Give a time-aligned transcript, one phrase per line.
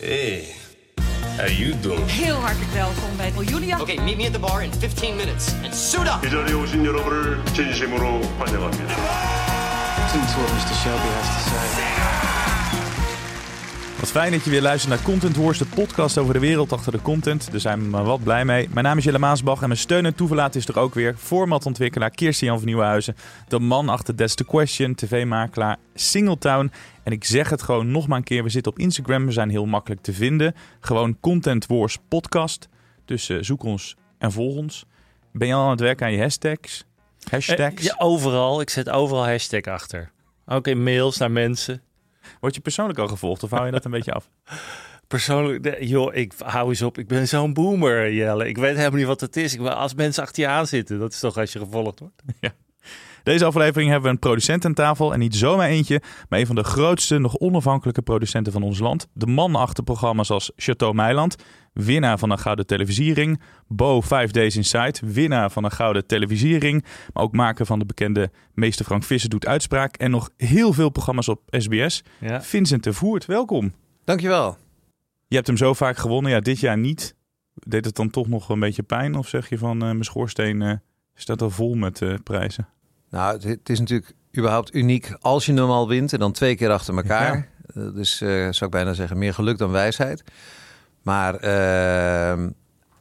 [0.00, 0.54] Hey,
[1.38, 2.06] how you doing?
[2.06, 3.80] Heel hartelijk welkom bij Julia.
[3.80, 6.26] Okay, meet me at the bar in 15 minutes and suit up.
[6.26, 8.94] 이 자리에 오신 여러분을 진심으로 환영합니다.
[14.01, 16.91] Wat fijn dat je weer luistert naar Content Wars, de podcast over de wereld achter
[16.91, 17.51] de content.
[17.51, 18.69] Daar zijn we maar wat blij mee.
[18.69, 21.15] Mijn naam is Jelle Maasbach en mijn steun en toeverlaat is er ook weer.
[21.17, 23.15] Formatontwikkelaar Kirsten-Jan van Nieuwenhuizen.
[23.47, 26.71] De man achter That's the Question, tv-makelaar Singletown.
[27.03, 28.43] En ik zeg het gewoon nog maar een keer.
[28.43, 30.55] We zitten op Instagram, we zijn heel makkelijk te vinden.
[30.79, 32.67] Gewoon Content Wars podcast.
[33.05, 34.85] Dus eh, zoek ons en volg ons.
[35.31, 36.85] Ben je al aan het werken aan je hashtags?
[37.29, 37.81] Hashtags?
[37.81, 38.61] Eh, ja, overal.
[38.61, 40.11] Ik zet overal hashtag achter.
[40.45, 41.81] Ook in mails naar mensen.
[42.41, 44.29] Word je persoonlijk al gevolgd of hou je dat een beetje af?
[45.07, 46.97] Persoonlijk, joh, ik hou eens op.
[46.97, 48.47] Ik ben zo'n boomer, Jelle.
[48.47, 49.53] Ik weet helemaal niet wat het is.
[49.53, 52.21] Ik, als mensen achter je aan zitten, dat is toch als je gevolgd wordt.
[53.23, 55.13] Deze aflevering hebben we een producent aan tafel.
[55.13, 59.07] En niet zomaar eentje, maar een van de grootste, nog onafhankelijke producenten van ons land.
[59.13, 61.35] De man achter programma's als Chateau Meiland.
[61.73, 63.41] Winnaar van een Gouden Televisiering.
[63.67, 64.99] Bo 5 Days Inside.
[65.01, 66.85] Winnaar van een Gouden Televisiering.
[67.13, 69.95] Maar ook maker van de bekende Meester Frank Visser doet uitspraak.
[69.95, 72.03] En nog heel veel programma's op SBS.
[72.19, 72.41] Ja.
[72.41, 73.73] Vincent de Voert, welkom.
[74.03, 74.57] Dankjewel.
[75.27, 76.31] Je hebt hem zo vaak gewonnen.
[76.31, 77.15] Ja, dit jaar niet.
[77.53, 79.15] Deed het dan toch nog een beetje pijn?
[79.15, 80.73] Of zeg je van eh, mijn schoorsteen eh,
[81.13, 82.67] staat al vol met eh, prijzen?
[83.11, 86.55] Nou, het, het is natuurlijk überhaupt uniek als je hem al wint en dan twee
[86.55, 87.47] keer achter elkaar.
[87.75, 90.23] Eh, Dus eh, zou ik bijna zeggen, meer geluk dan wijsheid.
[91.01, 92.45] Maar eh,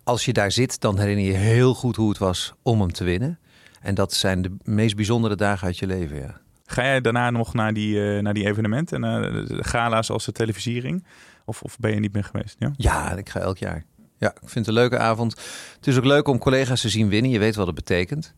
[0.05, 2.93] als je daar zit, dan herinner je je heel goed hoe het was om hem
[2.93, 3.39] te winnen.
[3.81, 6.41] En dat zijn de meest bijzondere dagen uit je leven, ja.
[6.67, 10.33] Ga jij daarna nog naar die, eh, naar die evenementen, naar de gala's als de
[10.33, 11.05] televisiering?
[11.45, 12.57] Of, of ben je niet meer geweest?
[12.59, 12.73] Ja?
[12.77, 13.85] Ja, ik ga elk jaar.
[14.19, 15.33] Ja, ik vind het een leuke avond.
[15.77, 17.31] Het is ook leuk om collega's te zien winnen.
[17.31, 18.35] Je weet wat het betekent.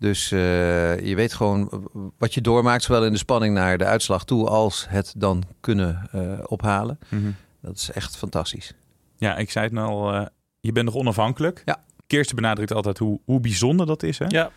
[0.00, 1.88] Dus eh, je weet gewoon
[2.18, 6.08] wat je doormaakt, zowel in de spanning naar de uitslag toe als het dan kunnen
[6.12, 6.98] eh, ophalen.
[7.60, 8.74] Dat is echt fantastisch.
[9.16, 10.26] ja, ik zei het nou al, eh,
[10.60, 11.62] je bent nog onafhankelijk.
[11.64, 11.82] Ja.
[12.06, 14.18] Kirsten benadrukt altijd hoe, hoe bijzonder dat is.
[14.18, 14.24] Hè?
[14.28, 14.50] Ja.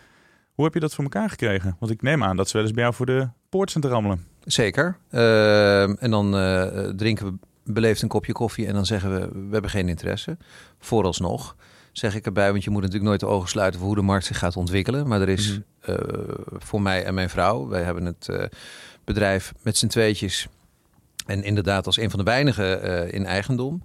[0.53, 1.75] Hoe heb je dat voor elkaar gekregen?
[1.79, 3.89] Want ik neem aan dat ze wel eens bij jou voor de poort zijn te
[3.89, 4.25] rammelen.
[4.43, 4.97] Zeker.
[5.09, 7.33] Ehm, en dan eh, drinken we
[7.73, 10.37] beleefd een kopje koffie en dan zeggen we, we hebben geen interesse.
[10.79, 11.55] Vooralsnog
[11.93, 14.25] zeg ik erbij, want je moet natuurlijk nooit de ogen sluiten voor hoe de markt
[14.25, 15.07] zich gaat ontwikkelen.
[15.07, 15.95] Maar er is eh,
[16.57, 18.43] voor mij en mijn vrouw, wij hebben het eh,
[19.03, 20.47] bedrijf met z'n tweetjes
[21.25, 23.83] en inderdaad als een van de weinigen eh, in eigendom.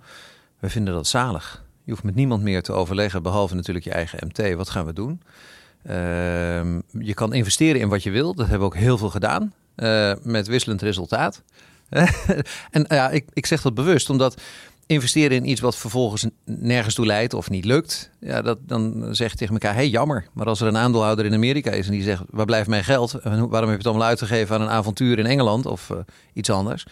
[0.58, 1.64] We vinden dat zalig.
[1.84, 4.54] Je hoeft met niemand meer te overleggen, behalve natuurlijk je eigen MT.
[4.54, 5.22] Wat gaan we doen?
[5.82, 8.34] Ehm, je kan investeren in wat je wil.
[8.34, 9.52] Dat hebben we ook heel veel gedaan.
[10.22, 11.42] met wisselend resultaat.
[12.70, 14.40] en ja, ik, ik zeg dat bewust, omdat
[14.88, 19.30] investeren in iets wat vervolgens nergens toe leidt of niet lukt, ja, dat, dan zeg
[19.30, 20.26] je tegen elkaar, hey, jammer.
[20.32, 23.12] Maar als er een aandeelhouder in Amerika is en die zegt, waar blijft mijn geld?
[23.22, 25.96] Waarom heb je het allemaal uitgegeven aan een avontuur in Engeland of eh,
[26.32, 26.86] iets anders?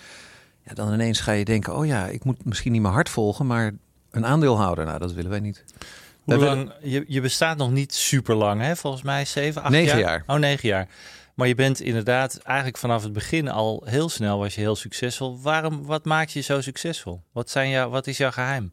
[0.64, 3.46] Ja, dan ineens ga je denken, oh ja, ik moet misschien niet mijn hart volgen,
[3.46, 3.72] maar
[4.10, 5.64] een aandeelhouder, nou, dat willen wij niet.
[6.24, 6.72] Hoe lang?
[6.82, 8.76] Je, je bestaat nog niet super lang, hè?
[8.76, 10.08] Volgens mij zeven, acht Negen jaar.
[10.08, 10.22] jaar.
[10.26, 10.88] Oh, negen jaar.
[11.36, 15.40] Maar je bent inderdaad eigenlijk vanaf het begin al heel snel was je heel succesvol.
[15.42, 15.84] Waarom?
[15.84, 17.22] Wat maakt je zo succesvol?
[17.32, 18.72] Wat, zijn jou, wat is jouw geheim?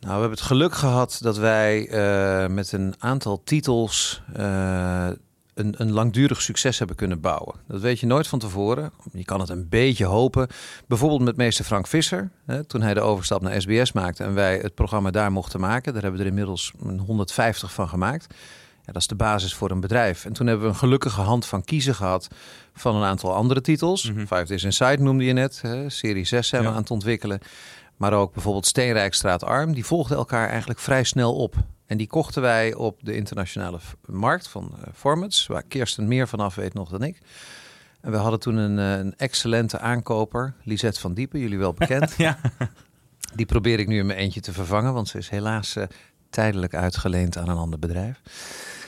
[0.00, 5.08] Nou, we hebben het geluk gehad dat wij eh, met een aantal titels eh,
[5.54, 7.54] een, een langdurig succes hebben kunnen bouwen.
[7.68, 8.92] Dat weet je nooit van tevoren.
[9.12, 10.48] Je kan het een beetje hopen.
[10.86, 12.30] Bijvoorbeeld met meester Frank Visser.
[12.46, 15.92] Hè, toen hij de overstap naar SBS maakte en wij het programma daar mochten maken.
[15.92, 18.34] Daar hebben we er inmiddels een 150 van gemaakt.
[18.86, 20.24] Ja, dat is de basis voor een bedrijf.
[20.24, 22.28] En toen hebben we een gelukkige hand van kiezen gehad
[22.74, 24.02] van een aantal andere titels.
[24.16, 25.60] Five Days Inside noemde je net.
[25.62, 27.40] Hè, serie 6 zijn we aan het ontwikkelen.
[27.96, 29.74] Maar ook bijvoorbeeld Steenrijkstraat Arm.
[29.74, 31.54] Die volgden elkaar eigenlijk vrij snel op.
[31.86, 35.46] En die kochten wij op de internationale markt van eh, formats.
[35.46, 37.18] Waar Kirsten meer vanaf weet nog dan ik.
[38.00, 40.54] En we hadden toen een, eh, een excellente aankoper.
[40.62, 42.14] Lisette van Diepen, jullie wel bekend.
[42.18, 42.38] Ja.
[43.34, 44.92] Die probeer ik nu in mijn eentje te vervangen.
[44.92, 45.84] Want ze is helaas eh,
[46.30, 48.20] tijdelijk uitgeleend aan een ander bedrijf.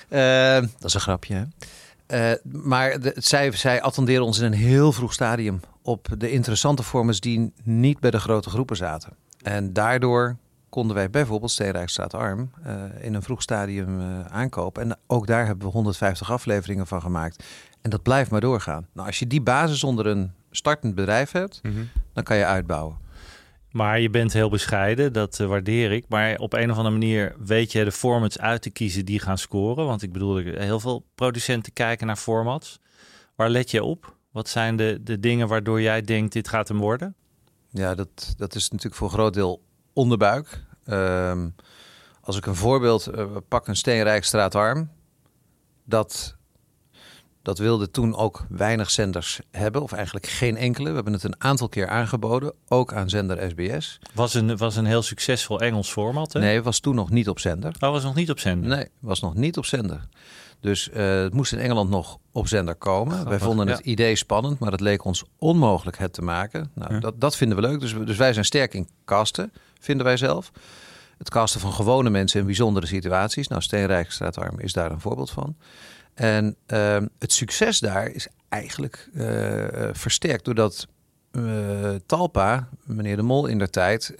[0.09, 1.45] Eh, dat is een grapje, hè?
[2.07, 6.83] Eh, maar de, zij, zij attenderen ons in een heel vroeg stadium op de interessante
[6.83, 9.13] formats die niet bij de grote groepen zaten.
[9.43, 10.37] En daardoor
[10.69, 14.01] konden wij bijvoorbeeld Steenrijkstraat Arm eh, in een vroeg stadium
[14.31, 14.83] aankopen.
[14.83, 17.45] En ook daar hebben we 150 afleveringen van gemaakt.
[17.83, 18.87] En dat blijft maar doorgaan.
[18.93, 21.75] Nou, als je die basis onder een startend bedrijf hebt, Mhm.
[22.13, 22.97] dan kan je uitbouwen.
[23.77, 26.05] Maar je bent heel bescheiden, dat eh, waardeer ik.
[26.09, 29.39] Maar op een of andere manier weet je de formats uit te kiezen die gaan
[29.39, 29.87] scoren.
[29.87, 32.81] Want ik bedoel, heel veel producenten kijken naar formats.
[33.35, 34.17] Waar let je op?
[34.31, 37.15] Wat zijn de, de dingen waardoor jij denkt, dit gaat hem worden?
[37.69, 39.63] Ja, dat, dat is natuurlijk voor een groot deel
[39.93, 40.65] onderbuik.
[40.85, 41.49] Ehm,
[42.21, 44.91] als ik een voorbeeld eh, pak, een steenrijk straatarm.
[45.85, 46.37] Dat,
[47.47, 50.89] dat wilde toen ook weinig zenders hebben, of eigenlijk geen enkele.
[50.89, 53.99] We hebben het een aantal keer aangeboden, ook aan zender SBS.
[54.15, 56.41] Was een, was een heel succesvol Engels format, hè?
[56.41, 57.75] Nee, was toen nog niet op zender.
[57.81, 58.69] Oh, was nog niet op zender?
[58.77, 60.01] Nee, was nog niet op zender.
[60.61, 63.29] Dus eh, het moest in Engeland nog op zender komen.
[63.29, 63.73] Wij vonden ja.
[63.73, 66.71] het idee spannend, maar het leek ons onmogelijk het te maken.
[66.75, 67.01] Nou, Ja.
[67.01, 67.81] dat, dat vinden we leuk.
[67.81, 70.51] Dus, dus wij zijn sterk in casten, vinden wij zelf.
[71.19, 73.49] Het casten van gewone mensen in bijzondere situaties.
[73.49, 75.57] Nou, Steenrijk Straatarm is daar een voorbeeld van.
[76.17, 80.87] En ehm, het succes daar is eigenlijk eh, eh, versterkt doordat
[81.31, 84.15] eh, Talpa, meneer De Mol in der tijd,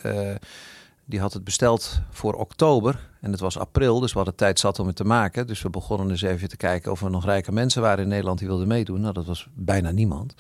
[1.05, 3.09] die had het besteld voor oktober.
[3.21, 5.47] En het was april, dus we hadden tijd zat om het te maken.
[5.47, 8.39] Dus we begonnen eens even te kijken of er nog rijke mensen waren in Nederland
[8.39, 9.01] die wilden meedoen.
[9.01, 10.35] Nou, dat was bijna niemand.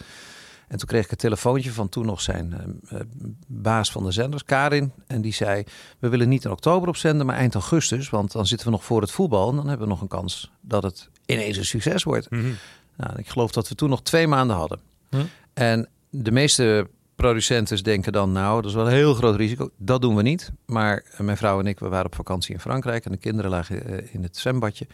[0.69, 3.07] En toen kreeg ik een telefoontje van toen nog zijn eh, eh,
[3.47, 4.93] baas van de zenders, Karin.
[5.07, 5.65] En die zei,
[5.99, 8.11] we willen niet in oktober opzenden, maar eind augustus.
[8.11, 10.53] Want dan zitten we nog voor het voetbal en dan hebben we nog een kans
[10.61, 12.31] dat het ineens een succes wordt.
[12.31, 12.53] Mhm.
[12.97, 14.81] Nou, ik geloof dat we toen nog twee maanden hadden.
[15.11, 15.17] Hm.
[15.55, 19.71] En de meeste producenten denken dan, nou, dat is wel een heel groot risico.
[19.77, 20.51] Dat doen we niet.
[20.67, 23.51] Maar eh, mijn vrouw en ik, we waren op vakantie in Frankrijk en de kinderen
[23.51, 24.87] lagen eh, in het zwembadje.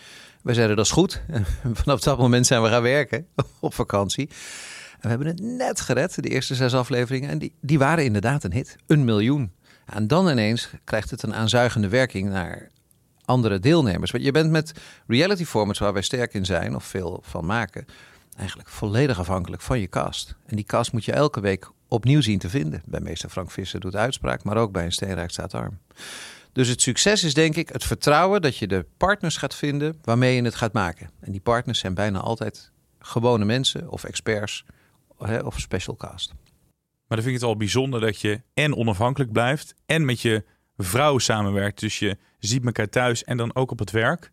[0.42, 1.22] Wij zeiden, dat is goed.
[1.26, 1.46] En
[1.82, 3.26] vanaf dat moment zijn we gaan werken
[3.60, 4.28] op vakantie.
[4.92, 7.30] En we hebben het net gered, de eerste zes afleveringen.
[7.30, 8.76] En die, die waren inderdaad een hit.
[8.86, 9.52] Een miljoen.
[9.86, 12.70] En dan ineens krijgt het een aanzuigende werking naar
[13.32, 14.10] andere deelnemers.
[14.10, 14.72] Want je bent met
[15.06, 17.86] reality formats waar wij sterk in zijn, of veel van maken,
[18.36, 20.34] eigenlijk volledig afhankelijk van je cast.
[20.46, 22.82] En die cast moet je elke week opnieuw zien te vinden.
[22.84, 25.78] Bij meester Frank Visser doet uitspraak, maar ook bij een Steenrijk staat arm.
[26.52, 30.34] Dus het succes is denk ik het vertrouwen dat je de partners gaat vinden waarmee
[30.34, 31.10] je het gaat maken.
[31.20, 34.64] En die partners zijn bijna altijd gewone mensen of experts
[35.44, 36.32] of special cast.
[37.06, 40.44] Maar dan vind ik het al bijzonder dat je en onafhankelijk blijft en met je
[40.76, 41.80] vrouw samenwerkt.
[41.80, 44.30] Dus je ziet elkaar thuis en dan ook op het werk.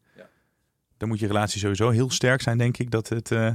[0.98, 3.52] Dan moet je relatie sowieso heel sterk zijn, denk ik, dat het eh,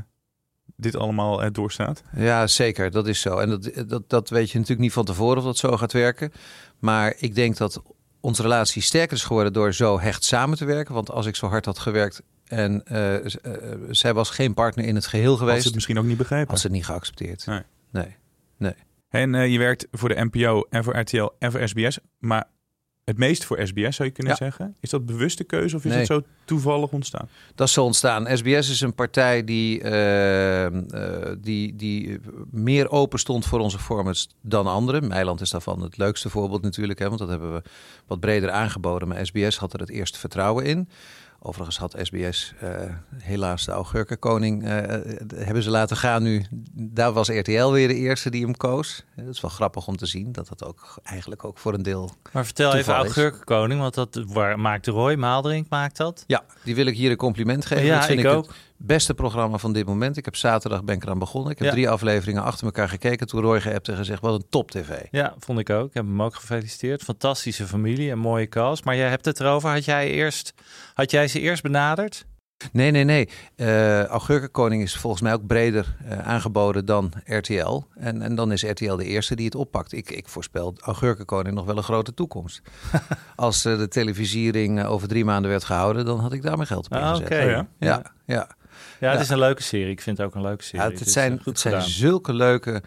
[0.77, 2.03] dit allemaal eh, doorstaat.
[2.17, 2.91] Ja, zeker.
[2.91, 3.39] Dat is zo.
[3.39, 6.33] En dat, dat, dat weet je natuurlijk niet van tevoren of dat zo gaat werken.
[6.79, 7.83] Maar ik denk dat
[8.21, 10.95] onze relatie sterker is geworden door zo hecht samen te werken.
[10.95, 13.31] Want als ik zo hard had gewerkt en eh, eh,
[13.91, 16.49] zij was geen partner in het geheel Had ze geweest, het misschien ook niet begrepen.
[16.49, 17.47] had ze het niet geaccepteerd.
[17.47, 18.17] Nee.
[18.57, 18.75] Nee.
[19.09, 21.99] En eh, je werkt voor de NPO en voor RTL en voor SBS.
[22.19, 22.45] Maar
[23.05, 24.39] het meest voor SBS zou je kunnen Ja.
[24.39, 24.77] zeggen.
[24.81, 25.99] Is dat bewuste keuze of is Nee.
[25.99, 27.29] het zo toevallig ontstaan?
[27.55, 28.37] Dat is zo ontstaan.
[28.37, 32.21] SBS is een partij die, eh, eh, die, die
[32.51, 35.09] meer open stond voor onze formats dan anderen.
[35.09, 37.62] Meiland is daarvan het leukste voorbeeld natuurlijk, hè, want dat hebben we
[38.06, 39.09] wat breder aangeboden.
[39.09, 40.89] Maar SBS had er het eerste vertrouwen in.
[41.46, 42.70] Overigens had SBS eh,
[43.17, 45.02] helaas de augurkenkoning eh, eh,
[45.35, 46.44] hebben ze laten gaan nu.
[46.73, 49.05] Daar was RTL weer de eerste die hem koos.
[49.17, 52.11] Dat is wel grappig om te zien dat dat ook eigenlijk ook voor een deel
[52.32, 52.99] Maar vertel even is.
[52.99, 56.25] Augurkenkoning, want dat waar, maakt Roy Maaldrink maakt dat.
[56.26, 57.85] Ja, die wil ik hier een compliment geven.
[57.85, 58.47] Ja, dat vind ik ik, ook.
[58.47, 60.17] het beste programma van dit moment.
[60.17, 61.50] Ik heb zaterdag ben ik eraan begonnen.
[61.50, 61.73] Ik heb Ja.
[61.73, 63.26] drie afleveringen achter elkaar gekeken.
[63.26, 64.91] Toen Roy geappt en gezegd, wat een top tv.
[65.11, 65.87] Ja, vond ik ook.
[65.88, 67.02] Ik heb hem ook gefeliciteerd.
[67.02, 68.85] Fantastische familie, een mooie cast.
[68.85, 69.71] Maar jij hebt het erover.
[69.71, 70.54] Had jij, eerst,
[70.95, 72.26] had jij ze eerst benaderd?
[72.73, 73.28] Nee, nee, nee.
[73.57, 77.83] Eh Augurkenkoning is volgens mij ook breder eh, aangeboden dan RTL.
[77.95, 79.93] En, en dan is RTL de eerste die het oppakt.
[79.93, 82.62] Ik, ik voorspel Augurkenkoning nog wel een grote toekomst.
[83.37, 86.85] Als eh, de televisiering over drie maanden werd gehouden, dan had ik daar mijn geld
[86.87, 87.26] op Ah, ingezet.
[87.26, 87.43] oké.
[87.45, 87.66] Oh ja?
[87.78, 88.49] Ja, ja.
[89.01, 89.25] Ja, het Ja.
[89.25, 89.91] is een leuke serie.
[89.91, 90.87] Ik vind het ook een leuke serie.
[90.91, 92.83] Ja, het, zijn, eh, het zijn zulke leuke,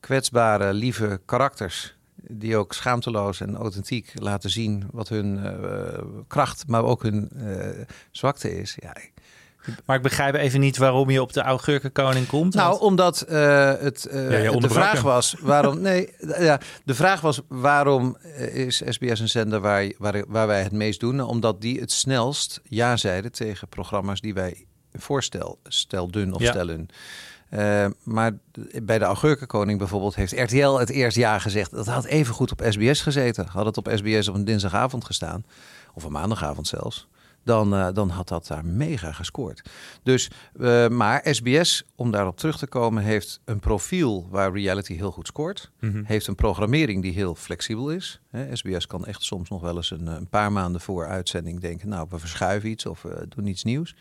[0.00, 1.96] kwetsbare, lieve karakters.
[2.30, 7.66] Die ook schaamteloos en authentiek laten zien wat hun eh, kracht, maar ook hun eh,
[8.10, 8.76] zwakte is.
[8.80, 9.12] Ja, ik-
[9.84, 12.54] Maar ik begrijp even niet waarom je op de Augurkenkoning komt.
[12.54, 15.80] nou, want- omdat eh, het, eh, Ja, de vraag was waarom.
[15.88, 20.62] Nee, ja, de vraag was waarom eh, is SBS een zender waar, waar, waar wij
[20.62, 21.20] het meest doen?
[21.20, 24.66] Omdat die het snelst ja zeiden tegen programma's die wij
[24.98, 26.50] voorstel stelden of Ja.
[26.50, 26.88] stellen.
[27.48, 28.32] Eh, maar
[28.82, 31.70] bij de Augurkenkoning bijvoorbeeld heeft RTL het eerst ja gezegd.
[31.70, 33.46] Dat had even goed op SBS gezeten.
[33.46, 35.44] Had het op SBS op een dinsdagavond gestaan,
[35.94, 37.08] of een maandagavond zelfs,
[37.44, 39.62] dan, eh, dan had dat daar mega gescoord.
[40.02, 45.10] Dus, eh, maar SBS, om daarop terug te komen, heeft een profiel waar reality heel
[45.10, 45.70] goed scoort.
[45.80, 46.02] Mhm.
[46.04, 48.20] Heeft een programmering die heel flexibel is.
[48.30, 51.88] Hè, SBS kan echt soms nog wel eens een, een paar maanden voor uitzending denken...
[51.88, 53.94] nou, we verschuiven iets of we doen iets nieuws.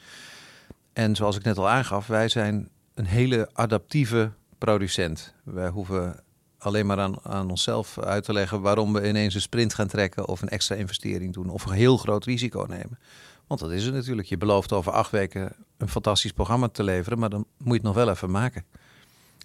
[0.97, 5.33] En zoals ik net al aangaf, wij zijn een hele adaptieve producent.
[5.43, 6.23] Wij hoeven
[6.57, 10.41] alleen maar aan, onszelf uit te leggen waarom we ineens een sprint gaan trekken of
[10.41, 12.99] een extra investering doen of een heel groot risico nemen.
[13.47, 14.27] Want dat is het natuurlijk.
[14.27, 17.83] Je belooft over acht weken een fantastisch programma te leveren, maar dan moet je het
[17.83, 18.65] nog wel even maken.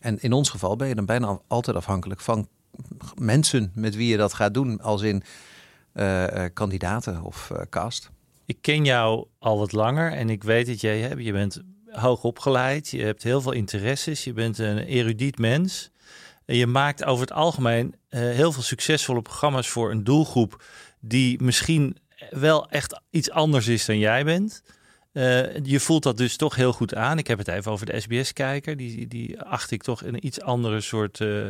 [0.00, 2.48] En in ons geval ben je dan bijna altijd afhankelijk van
[3.18, 5.22] mensen met wie je dat gaat doen, als in
[5.94, 8.10] uh, kandidaten of uh, cast.
[8.46, 11.24] Ik ken jou al wat langer en ik weet dat jij hebt.
[11.24, 15.90] Je bent hoog opgeleid, je hebt heel veel interesses, je bent een erudiet mens.
[16.44, 20.64] En je maakt over het algemeen heel veel succesvolle programma's voor een doelgroep
[21.00, 21.96] die misschien
[22.30, 24.62] wel echt iets anders is dan jij bent.
[25.12, 27.18] Uh, je voelt dat dus toch heel goed aan.
[27.18, 28.76] Ik heb het even over de SBS-kijker.
[28.76, 31.46] Die, die acht ik toch een iets andere soort uh,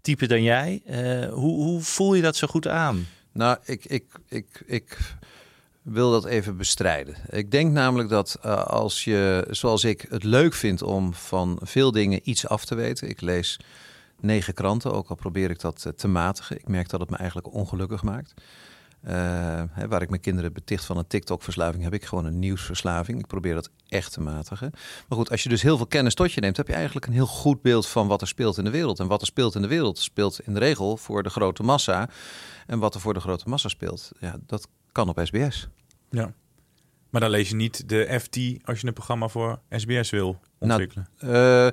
[0.00, 0.82] type dan jij.
[1.30, 3.06] Hoe, hoe voel je dat zo goed aan?
[3.32, 4.98] Nou, ik, ik, ik, ik
[5.84, 7.16] wil dat even bestrijden.
[7.28, 12.20] Ik denk namelijk dat als je, zoals ik, het leuk vindt om van veel dingen
[12.22, 13.08] iets af te weten.
[13.08, 13.60] Ik lees
[14.20, 16.56] negen kranten, ook al probeer ik dat te matigen.
[16.56, 18.34] Ik merk dat het me eigenlijk ongelukkig maakt.
[19.08, 19.12] Uh,
[19.70, 23.18] hè, waar ik mijn kinderen beticht van een TikTok-verslaving, heb ik gewoon een nieuwsverslaving.
[23.18, 24.70] Ik probeer dat echt te matigen.
[25.08, 27.12] Maar goed, als je dus heel veel kennis tot je neemt, heb je eigenlijk een
[27.12, 29.00] heel goed beeld van wat er speelt in de wereld.
[29.00, 32.08] En wat er speelt in de wereld speelt in de regel voor de grote massa.
[32.66, 35.68] En wat er voor de grote massa speelt, ja, dat kan op SBS.
[36.10, 36.32] Ja.
[37.10, 41.08] Maar dan lees je niet de FT als je een programma voor SBS wil ontwikkelen?
[41.18, 41.72] Nou, uh,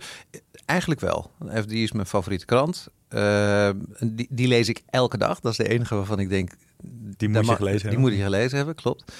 [0.65, 1.31] eigenlijk wel.
[1.53, 2.87] FT is mijn favoriete krant.
[3.09, 5.39] Uh, die, die lees ik elke dag.
[5.39, 6.51] Dat is de enige waarvan ik denk,
[7.17, 7.99] die moet je gelezen die hebben.
[7.99, 9.13] moet je gelezen hebben, klopt.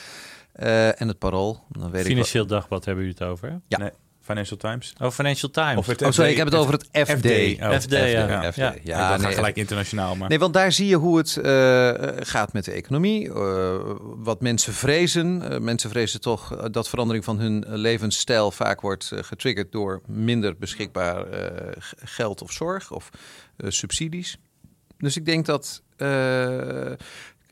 [0.55, 1.63] Uh, en het Parool.
[1.70, 3.62] Dan weet Financieel ik Dagblad hebben jullie het over?
[3.67, 3.77] Ja.
[3.77, 3.91] Nee.
[4.31, 4.93] Financial Times.
[5.00, 5.77] Oh, Financial Times.
[5.77, 7.17] Of het oh, sorry, ik heb het over het FD.
[7.17, 8.07] FD, oh, FD, ja.
[8.07, 8.51] ja.
[8.51, 8.55] FD.
[8.55, 8.75] ja.
[8.83, 10.15] ja nee, gelijk internationaal.
[10.15, 10.29] Maar.
[10.29, 13.27] Nee, want daar zie je hoe het uh, gaat met de economie.
[13.27, 15.63] Uh, wat mensen vrezen.
[15.63, 21.25] mensen vrezen toch dat verandering van hun levensstijl vaak wordt getriggerd door minder beschikbaar
[22.03, 23.09] geld of zorg of
[23.57, 24.38] subsidies.
[24.97, 25.81] Dus ik denk dat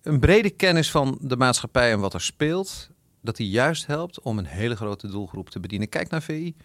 [0.04, 2.90] een brede kennis van de maatschappij en wat er speelt,
[3.22, 5.90] dat die juist helpt om een hele grote doelgroep te bedienen.
[5.90, 6.56] Kijk naar VI.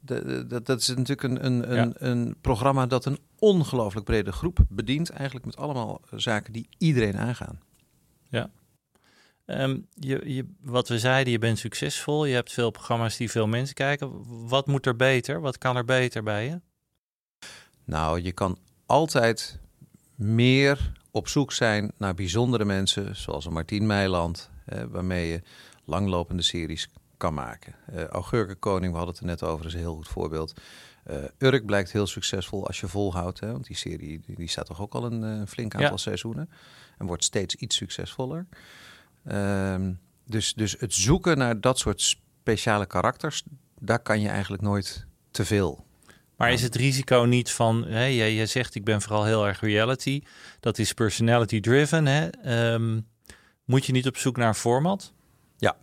[0.00, 5.10] dat, dat is natuurlijk een, een, een, een, programma dat een ongelooflijk brede groep bedient.
[5.10, 7.60] Eigenlijk met allemaal zaken die iedereen aangaan.
[8.28, 8.50] Ja.
[9.46, 12.24] Um, je, je, wat we zeiden, je bent succesvol.
[12.24, 14.24] Je hebt veel programma's die veel mensen kijken.
[14.48, 15.40] Wat moet er beter?
[15.40, 16.60] Wat kan er beter bij je?
[17.84, 19.58] Nou, je kan altijd
[20.14, 24.50] meer op zoek zijn naar bijzondere mensen, zoals een Martien Meiland,
[24.90, 25.42] waarmee je
[25.84, 27.74] langlopende series kan maken.
[27.94, 30.60] Uh, Augurkenkoning, we hadden het er net over, is een heel goed voorbeeld.
[31.10, 34.80] Uh, Urk blijkt heel succesvol als je volhoudt, hè, want die serie die, staat toch
[34.80, 36.50] ook al een, een flink aantal seizoenen
[36.98, 38.46] en wordt steeds iets succesvoller.
[39.24, 39.76] Uh,
[40.24, 43.42] dus, dus het zoeken naar dat soort speciale karakters,
[43.78, 45.86] daar kan je eigenlijk nooit te veel
[46.38, 49.60] maar is het risico niet van, hè, jij, jij zegt ik ben vooral heel erg
[49.60, 50.22] reality,
[50.60, 52.06] dat is personality driven.
[52.06, 52.28] Hè?
[52.72, 53.06] Um,
[53.68, 55.12] moet je niet op zoek naar een format?
[55.56, 55.76] Ja,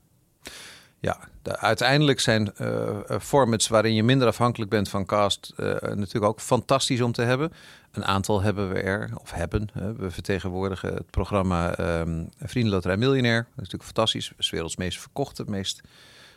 [0.99, 1.19] ja.
[1.41, 6.39] De, uiteindelijk zijn uh, formats waarin je minder afhankelijk bent van cast uh, natuurlijk ook
[6.39, 7.53] fantastisch om te hebben.
[7.91, 9.69] Een aantal hebben we er, of hebben.
[9.97, 13.41] we vertegenwoordigen het programma um, Vriendenloterij Miljonair.
[13.41, 14.29] Dat is natuurlijk fantastisch.
[14.29, 15.81] Het is werelds meest verkochte, meest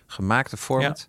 [0.06, 1.08] gemaakte format.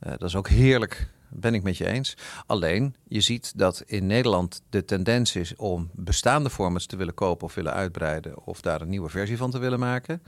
[0.00, 0.10] Ja.
[0.10, 2.16] dat is ook heerlijk ben ik met je eens.
[2.46, 7.46] Alleen, je ziet dat in Nederland de tendens is om bestaande formats te willen kopen
[7.46, 10.22] of willen uitbreiden of daar een nieuwe versie van te willen maken.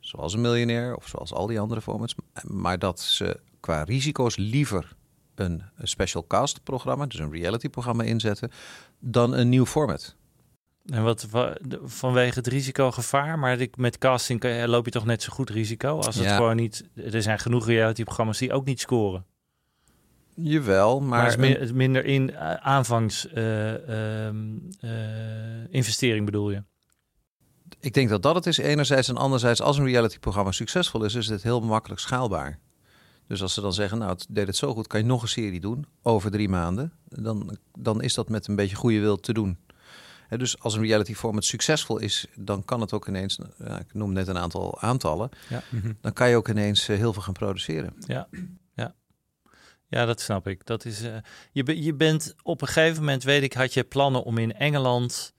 [0.00, 2.14] Zoals een miljonair of zoals al die andere formats.
[2.42, 4.96] Maar dat ze qua risico's liever
[5.34, 8.50] een, special cast programma, dus een reality programma inzetten,
[8.98, 10.16] dan een nieuw format.
[10.86, 11.26] En wat
[11.84, 16.26] vanwege het risicogevaar, maar met casting loop je toch net zo goed risico als het
[16.26, 16.84] gewoon niet.
[16.94, 19.24] Er zijn genoeg reality programma's die ook niet scoren.
[20.34, 21.38] Jawel, maar...
[21.38, 24.28] maar is minder in uh, aanvangs uh,
[25.70, 26.62] investering bedoel je?
[27.80, 29.08] Ik denk dat dat het is enerzijds.
[29.08, 32.58] En anderzijds, als een reality-programma succesvol is, is het heel makkelijk schaalbaar.
[33.26, 35.28] Dus als ze dan zeggen, nou, het deed het zo goed, kan je nog een
[35.28, 36.92] serie doen over drie maanden.
[37.08, 39.58] Dan, dan is dat met een beetje goede wil te doen.
[40.28, 44.28] dus als een reality format succesvol is, dan kan het ook ineens, ik noem net
[44.28, 45.62] een aantal aantallen, ja.
[46.00, 47.94] dan kan je ook ineens heel veel gaan produceren.
[48.06, 48.28] Ja,
[49.92, 50.66] ja, dat snap ik.
[50.66, 51.14] Dat is, uh,
[51.52, 55.32] je, je bent op een gegeven moment, weet ik, had je plannen om in Engeland.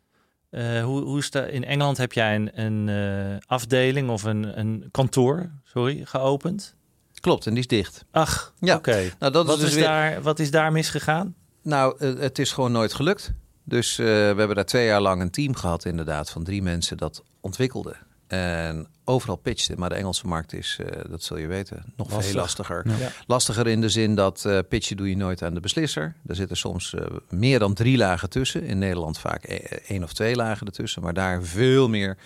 [0.51, 4.87] Uh, hoe, hoe sta, in Engeland heb jij een, een uh, afdeling of een, een
[4.91, 6.75] kantoor, sorry, geopend?
[7.19, 8.05] Klopt, en die is dicht.
[8.11, 8.75] Ach, ja.
[8.75, 9.11] oké.
[9.19, 9.83] Nou, dat wat, is, dus weer...
[9.83, 11.35] daar, wat is daar misgegaan?
[11.61, 13.33] Nou, het is gewoon nooit gelukt.
[13.63, 14.03] Dus we
[14.37, 17.95] hebben daar twee jaar lang een team gehad, inderdaad, van drie mensen dat ontwikkelde.
[18.27, 22.31] En overal pitchte, maar de Engelse markt is, eh, dat zul je weten, nog Lastig.
[22.31, 22.83] veel lastiger.
[22.99, 23.09] Ja.
[23.27, 26.15] Lastiger in de zin dat eh, pitchen doe je nooit aan de beslisser.
[26.27, 28.63] Er zitten soms eh, meer dan drie lagen tussen.
[28.63, 29.55] In Nederland vaak e-
[29.87, 32.17] één of twee lagen ertussen, maar daar veel meer.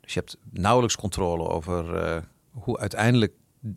[0.00, 2.16] Dus je hebt nauwelijks controle over eh,
[2.50, 3.32] hoe uiteindelijk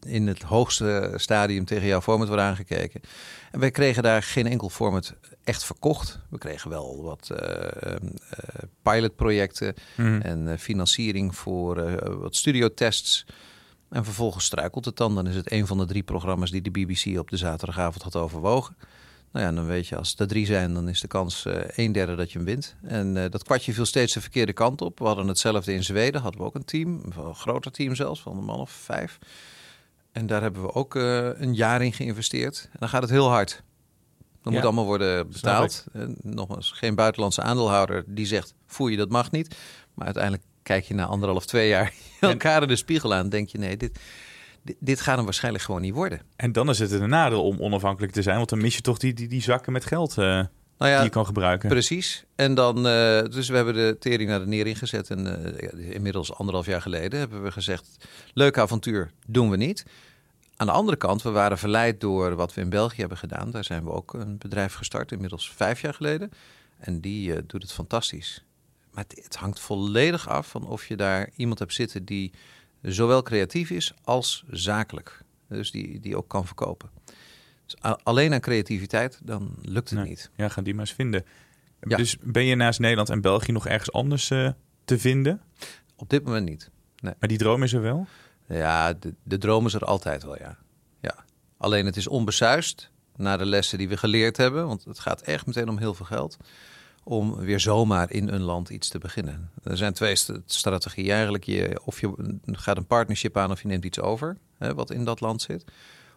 [0.06, 3.02] in het hoogste stadium tegen jouw format wordt aangekeken.
[3.52, 5.14] En wij kregen daar geen enkel format
[5.44, 6.20] echt verkocht.
[6.30, 8.02] We kregen wel wat eh, eh,
[8.82, 10.22] pilotprojecten Mhm.
[10.22, 13.26] en eh, financiering voor wat studiotests.
[13.90, 15.16] En vervolgens struikelt het dan.
[15.16, 18.16] Dan is het een van de drie programma's die de BBC op de zaterdagavond had
[18.16, 18.76] overwogen.
[19.32, 21.92] Nou ja, dan weet je, als er drie zijn, dan is de kans eh een
[21.92, 22.76] derde dat je hem wint.
[22.82, 25.00] En eh, dat kwartje viel steeds de verkeerde kant op.
[25.00, 28.38] We hadden hetzelfde in Zweden, hadden we ook een team, een groter team zelfs, van
[28.38, 29.18] een man of vijf.
[30.12, 32.68] En daar hebben we ook een jaar in geïnvesteerd.
[32.72, 33.64] En dan gaat het heel hard.
[34.44, 35.86] Ja, moet allemaal worden betaald.
[35.94, 39.56] En nogmaals, geen buitenlandse aandeelhouder die zegt, voer je dat mag niet.
[39.94, 43.30] Maar uiteindelijk kijk je na anderhalf, twee jaar elkaar in de spiegel aan.
[43.30, 44.00] denk je, nee, dit,
[44.62, 46.22] dit, dit gaat hem waarschijnlijk gewoon niet worden.
[46.36, 48.98] En dan is het een nadeel om onafhankelijk te zijn, want dan mis je toch
[48.98, 51.70] die, die, die zakken met geld eh, Nou die je kan gebruiken.
[51.70, 52.26] Precies.
[52.36, 55.10] En dan, eh, dus we hebben de tering naar de nering gezet.
[55.10, 59.86] En eh, ja, inmiddels anderhalf jaar geleden hebben we gezegd: leuk avontuur, doen we niet.
[60.62, 63.52] Aan de andere kant, we waren verleid door wat we in België hebben gedaan.
[63.52, 66.32] Daar zijn we ook een bedrijf gestart, inmiddels vijf jaar geleden.
[66.78, 68.44] En die eh, doet het fantastisch.
[68.92, 72.34] Maar het, het hangt volledig af van of je daar iemand hebt zitten die
[72.82, 75.22] zowel creatief is als zakelijk.
[75.48, 76.90] Dus die, die ook kan verkopen.
[77.66, 80.10] Dus alleen aan creativiteit, dan lukt het Nee.
[80.10, 80.30] niet.
[80.36, 81.26] Ja, gaan die maar eens vinden.
[81.88, 81.98] Ja.
[81.98, 84.50] Dus ben je naast Nederland en België nog ergens anders eh,
[84.86, 85.42] te vinden?
[85.96, 86.70] Op dit moment niet.
[87.02, 88.08] Maar die droom is er wel?
[88.52, 90.58] Ja, de, de droom is er altijd wel, ja.
[91.02, 91.26] ja.
[91.58, 94.68] Alleen het is onbesuist naar de lessen die we geleerd hebben.
[94.68, 96.38] Want het gaat echt meteen om heel veel geld.
[97.04, 99.52] Om weer zomaar in een land iets te beginnen.
[99.64, 101.44] Er zijn twee st- strategieën eigenlijk.
[101.44, 104.38] Je, of je gaat een partnership aan of je neemt iets over.
[104.58, 105.64] Hè, wat in dat land zit.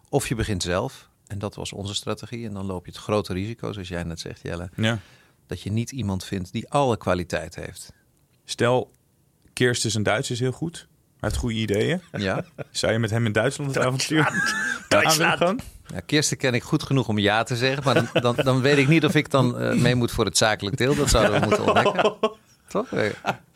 [0.08, 1.08] Of je begint zelf.
[1.26, 2.46] En dat was onze strategie.
[2.46, 4.70] En dan loop je het grote risico, zoals jij net zegt, Jelle.
[4.76, 4.98] Ja.
[5.46, 7.92] Dat je niet iemand vindt die alle kwaliteit heeft.
[8.44, 8.90] Stel,
[9.52, 10.88] Kirsten is een Duits is heel goed.
[11.24, 12.00] Heeft goede ideeën.
[12.12, 12.44] Ja.
[12.70, 14.26] Zou je met hem in Duitsland het avontuur
[14.88, 15.58] aan willen gaan?
[15.86, 17.84] Ja, Kirsten ken ik goed genoeg om ja te zeggen.
[17.84, 20.36] Maar dan, dan, dan weet ik niet of ik dan eh, mee moet voor het
[20.36, 20.94] zakelijk deel.
[20.94, 22.14] Dat zouden we moeten ontdekken.
[22.68, 22.92] Toch?
[22.92, 23.08] Eh,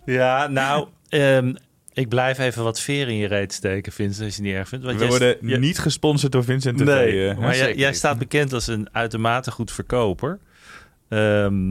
[0.05, 1.55] Ja, nou, ehm,
[1.93, 4.69] ik blijf even wat veer in je reet steken, Vincent, als je het niet erg
[4.69, 4.85] vindt.
[4.85, 6.85] Want We jij- worden niet gesponsord door Vincent TV.
[6.85, 10.39] Nee, eh, maar jij, staat bekend als een uitermate goed verkoper.
[11.09, 11.71] Ehm,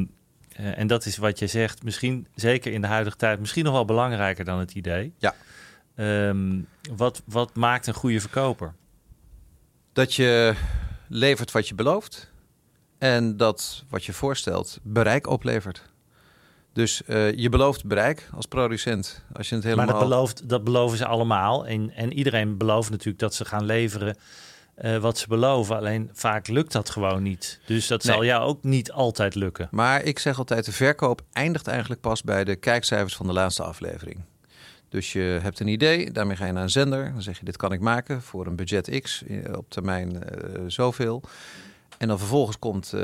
[0.55, 3.73] eh, en dat is wat je zegt, misschien zeker in de huidige tijd, misschien nog
[3.73, 5.13] wel belangrijker dan het idee.
[5.17, 5.33] Ja.
[5.97, 6.61] Ehm,
[6.95, 8.73] wat, wat maakt een goede verkoper?
[9.97, 10.53] dat je
[11.07, 12.31] levert wat je belooft.
[12.97, 15.81] En dat wat je voorstelt bereik oplevert.
[16.73, 19.23] Dus eh, je belooft bereik als producent.
[19.33, 19.85] Als je het helemaal...
[19.85, 21.67] Maar dat, belooft, dat beloven ze allemaal.
[21.67, 24.17] En, en iedereen belooft natuurlijk dat ze gaan leveren
[24.75, 25.75] eh, wat ze beloven.
[25.75, 27.59] Alleen vaak lukt dat gewoon niet.
[27.65, 29.67] Dus dat zal jou ook niet altijd lukken.
[29.71, 33.63] Maar ik zeg altijd, de verkoop eindigt eigenlijk pas bij de kijkcijfers van de laatste
[33.63, 34.23] aflevering.
[34.89, 37.11] Dus je hebt een idee, daarmee ga je naar een zender.
[37.11, 40.61] Dan zeg je, dit kan ik maken voor een budget X, eh, op termijn eh,
[40.67, 41.23] zoveel.
[41.97, 43.01] En dan vervolgens komt eh,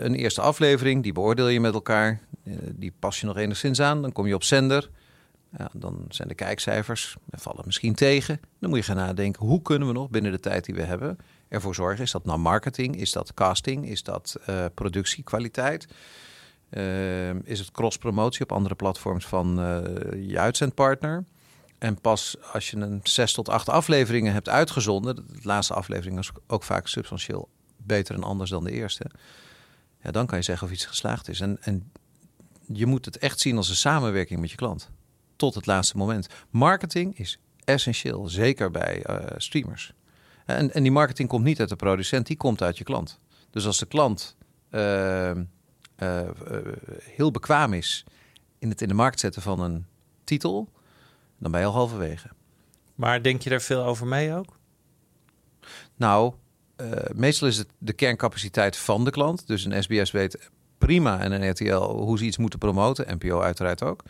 [0.00, 2.20] een eerste aflevering, die beoordeel je met elkaar.
[2.70, 4.90] Die pas je nog enigszins aan, dan kom je op zender.
[5.58, 8.40] Ja, dan zijn de kijkcijfers, en vallen misschien tegen.
[8.58, 11.18] Dan moet je gaan nadenken, hoe kunnen we nog binnen de tijd die we hebben...
[11.48, 14.36] ervoor zorgen, is dat nou marketing, is dat casting, is dat
[14.74, 15.86] productiekwaliteit...
[16.74, 21.24] Ehm, is het cross-promotie op andere platforms van eh, je uitzendpartner.
[21.78, 26.30] En pas als je een zes tot acht afleveringen hebt uitgezonden, de laatste aflevering is
[26.46, 29.10] ook vaak substantieel beter en anders dan de eerste.
[30.02, 31.40] Ja, dan kan je zeggen of iets geslaagd is.
[31.40, 31.90] En, en
[32.66, 34.90] je moet het echt zien als een samenwerking met je klant.
[35.36, 36.28] Tot het laatste moment.
[36.50, 39.92] Marketing is essentieel, zeker bij eh, streamers.
[40.46, 43.18] En, en die marketing komt niet uit de producent, die komt uit je klant.
[43.50, 44.36] Dus als de klant
[44.70, 45.30] eh,
[46.04, 46.66] eh, eh,
[47.02, 48.04] heel bekwaam is
[48.58, 49.86] in het in de markt zetten van een
[50.24, 50.68] titel,
[51.38, 52.28] dan ben je al halverwege.
[52.94, 54.58] Maar denk je daar veel over mee ook?
[55.96, 56.34] Nou,
[56.76, 59.46] eh, meestal is het de kerncapaciteit van de klant.
[59.46, 63.16] Dus een SBS weet prima en een RTL hoe ze iets moeten promoten.
[63.16, 64.02] NPO uiteraard ook.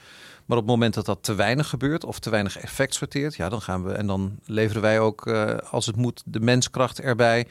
[0.44, 3.48] Maar op het moment dat dat te weinig gebeurt of te weinig effect sorteert, ja,
[3.48, 5.28] dan gaan we en dan leveren wij ook,
[5.70, 7.46] als het moet, de menskracht erbij.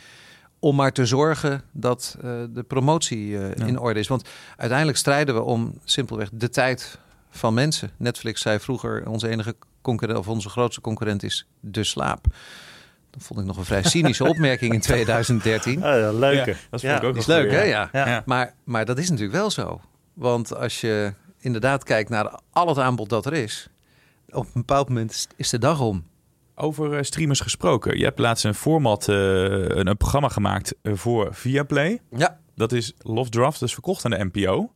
[0.64, 3.66] Om maar te zorgen dat eh, de promotie eh, Ja.
[3.66, 4.08] in orde is.
[4.08, 7.00] Want uiteindelijk strijden we om simpelweg de tijd
[7.30, 7.92] van mensen.
[7.98, 12.26] Netflix zei vroeger: onze enige concurrent of onze grootste concurrent is de slaap.
[13.10, 15.76] Dat vond ik nog een vrij cynische opmerking in 2013.
[15.78, 16.50] Oh, ja, leuke.
[16.52, 17.62] Ja, dat vond ik ook is leuk, hè?
[17.64, 18.24] ja.
[18.26, 19.82] Maar, maar dat is natuurlijk wel zo.
[20.14, 23.68] Want als je inderdaad kijkt naar al het aanbod dat er is,
[24.30, 26.04] op een bepaald moment is- is de dag om.
[26.56, 27.98] Over eh, streamers gesproken.
[27.98, 32.00] Je hebt laatst een format, eh, een, een programma gemaakt eh, voor Viaplay.
[32.18, 32.40] Ja.
[32.56, 34.72] Dat is Love Draft, dus verkocht aan de NPO.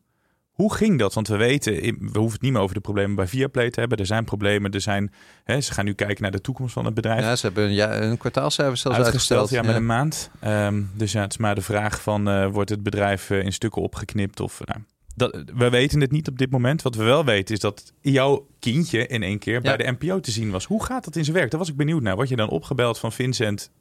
[0.52, 1.14] Hoe ging dat?
[1.14, 3.98] Want we weten, we hoeven het niet meer over de problemen bij Viaplay te hebben.
[3.98, 5.14] Er zijn problemen, er zijn,
[5.44, 7.22] hè, ze gaan nu kijken naar de toekomst van het bedrijf.
[7.22, 9.66] Ja, ze hebben een, ja, een kwartaalcijfer zelfs Uitgesteld, uitgesteld.
[9.66, 10.30] ja, met een maand.
[10.40, 14.40] Ehm, dus ja, het is maar de vraag van, wordt het bedrijf in stukken opgeknipt?
[14.40, 14.80] Of, nou,
[15.18, 16.82] dat, we weten het niet op dit moment.
[16.82, 20.32] Wat we wel weten is dat jouw kindje in één keer bij de NPO te
[20.32, 20.66] zien was.
[20.66, 21.50] Hoe gaat dat in zijn werk?
[21.52, 22.16] Daar was ik benieuwd naar.
[22.16, 23.72] Word je dan opgebeld van Vincent,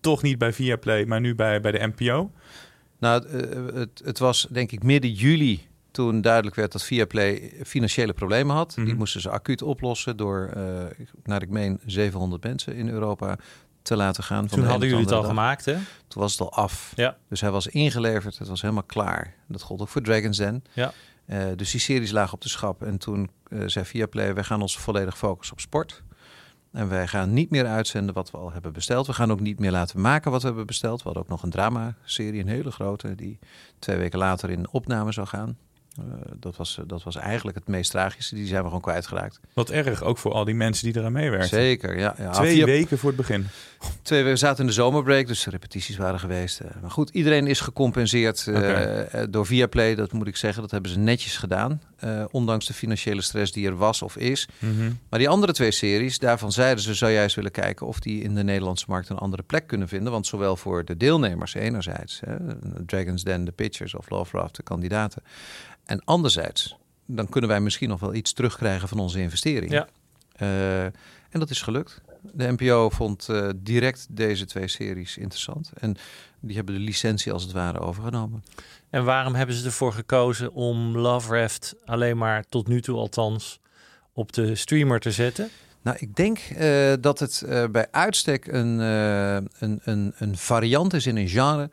[0.00, 2.30] toch niet bij Viaplay, maar nu bij, bij de NPO?
[2.98, 8.12] Nou, het, het, het was denk ik midden juli toen duidelijk werd dat Viaplay financiële
[8.12, 8.72] problemen had.
[8.74, 8.96] Die Mhm.
[8.96, 10.84] moesten ze acuut oplossen door, eh,
[11.24, 13.38] naar ik meen, 700 mensen in Europa
[13.82, 14.38] te laten gaan.
[14.38, 15.28] van Toen de hadden jullie het al dag.
[15.28, 15.74] gemaakt, hè?
[16.08, 16.92] Toen was het al af.
[16.94, 17.16] Ja.
[17.28, 19.34] Dus hij was ingeleverd, het was helemaal klaar.
[19.48, 20.64] Dat gold ook voor Dragon's Den.
[20.72, 20.92] Ja.
[21.26, 22.82] Eh, dus die series lagen op de schap.
[22.82, 26.02] En toen eh, zei Viaplay, wij gaan ons volledig focussen op sport.
[26.72, 29.06] En wij gaan niet meer uitzenden wat we al hebben besteld.
[29.06, 30.96] We gaan ook niet meer laten maken wat we hebben besteld.
[30.98, 33.38] We hadden ook nog een drama-serie, een hele grote, die
[33.78, 35.58] twee weken later in opname zou gaan.
[35.98, 36.04] Eh,
[36.40, 38.34] dat, was, dat was eigenlijk het meest tragische.
[38.34, 39.40] Die zijn we gewoon kwijtgeraakt.
[39.52, 41.48] Wat erg, ook voor al die mensen die eraan meewerken.
[41.48, 42.14] Zeker, ja.
[42.18, 42.30] ja.
[42.30, 43.46] Twee Via- weken voor het begin.
[44.02, 46.60] Twee we zaten in de zomerbreak, dus de repetities waren geweest.
[46.60, 49.94] Eh, maar goed, iedereen is gecompenseerd eh, eh, door Viaplay.
[49.94, 51.80] Dat moet ik zeggen, dat hebben ze netjes gedaan.
[52.02, 54.48] Eh, ondanks de financiële stress die er was of is.
[54.58, 54.92] Mhm.
[55.08, 56.94] Maar die andere twee series, daarvan zeiden ze...
[56.94, 60.12] zou juist willen kijken of die in de Nederlandse markt een andere plek kunnen vinden.
[60.12, 62.20] Want zowel voor de deelnemers enerzijds...
[62.24, 62.36] Hè,
[62.86, 65.22] Dragon's Den, de pitchers of Love Raft, de kandidaten...
[65.84, 69.72] en anderzijds, dan kunnen wij misschien nog wel iets terugkrijgen van onze investering.
[69.72, 69.88] Ja.
[70.32, 72.00] Eh, en dat is gelukt.
[72.22, 75.70] De NPO vond eh, direct deze twee series interessant.
[75.74, 75.96] En
[76.40, 78.44] die hebben de licentie als het ware overgenomen.
[78.90, 83.60] En waarom hebben ze ervoor gekozen om Love Raft alleen maar tot nu toe althans
[84.12, 85.48] op de streamer te zetten?
[85.82, 91.06] Nou, ik denk eh, dat het eh, bij uitstek een, een, een, een variant is
[91.06, 91.70] in een genre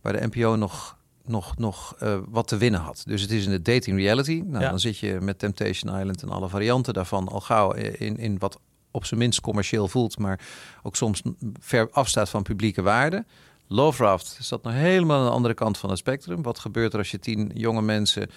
[0.00, 1.96] waar de NPO nog, nog, nog
[2.28, 3.02] wat te winnen had.
[3.06, 4.42] Dus het is in de dating reality.
[4.46, 4.70] Nou, Ja.
[4.70, 8.60] Dan zit je met Temptation Island en alle varianten daarvan al gauw in, in wat
[8.90, 10.40] op zijn minst commercieel voelt, maar
[10.82, 11.22] ook soms
[11.60, 13.24] ver afstaat van publieke waarde.
[13.68, 16.42] Love Raft zat nog helemaal aan de andere kant van het spectrum.
[16.42, 18.30] Wat gebeurt er als je tien jonge mensen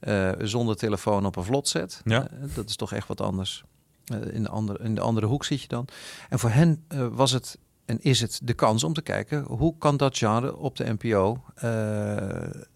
[0.00, 2.00] eh, zonder telefoon op een vlot zet?
[2.04, 2.28] Ja.
[2.28, 3.64] Eh, dat is toch echt wat anders.
[4.04, 5.86] Eh, in, de andere, in de andere hoek zit je dan.
[6.28, 9.96] En voor hen was het en is het de kans om te kijken hoe kan
[9.96, 11.42] dat genre op de NPO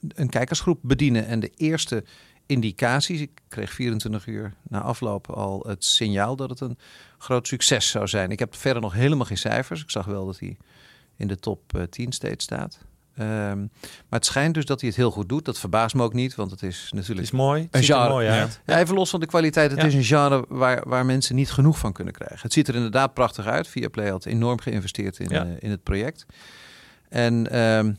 [0.09, 1.27] een kijkersgroep bedienen.
[1.27, 2.05] En de eerste
[2.51, 6.79] indicaties, ik kreeg 24 uur na afloop al het signaal dat het een
[7.19, 8.31] groot succes zou zijn.
[8.31, 9.83] Ik heb verder nog helemaal geen cijfers.
[9.83, 10.57] Ik zag wel dat hij
[11.17, 12.79] in de top eh, 10 steeds staat.
[13.17, 13.69] Ehm, maar
[14.19, 15.45] het schijnt dus dat hij het heel goed doet.
[15.45, 17.63] Dat verbaast me ook niet, want het is Het natuurlijk is mooi.
[17.63, 18.41] Het Een ziet er genre, mooi ja.
[18.41, 18.61] uit.
[18.67, 19.71] ja, even los van de kwaliteit.
[19.71, 19.87] Het Ja.
[19.87, 22.39] is een genre waar, waar mensen niet genoeg van kunnen krijgen.
[22.43, 23.69] Het ziet er inderdaad prachtig uit.
[23.69, 25.45] Viaplay had enorm geïnvesteerd in, Ja.
[25.45, 26.27] eh, in het project.
[27.09, 27.93] En ehm,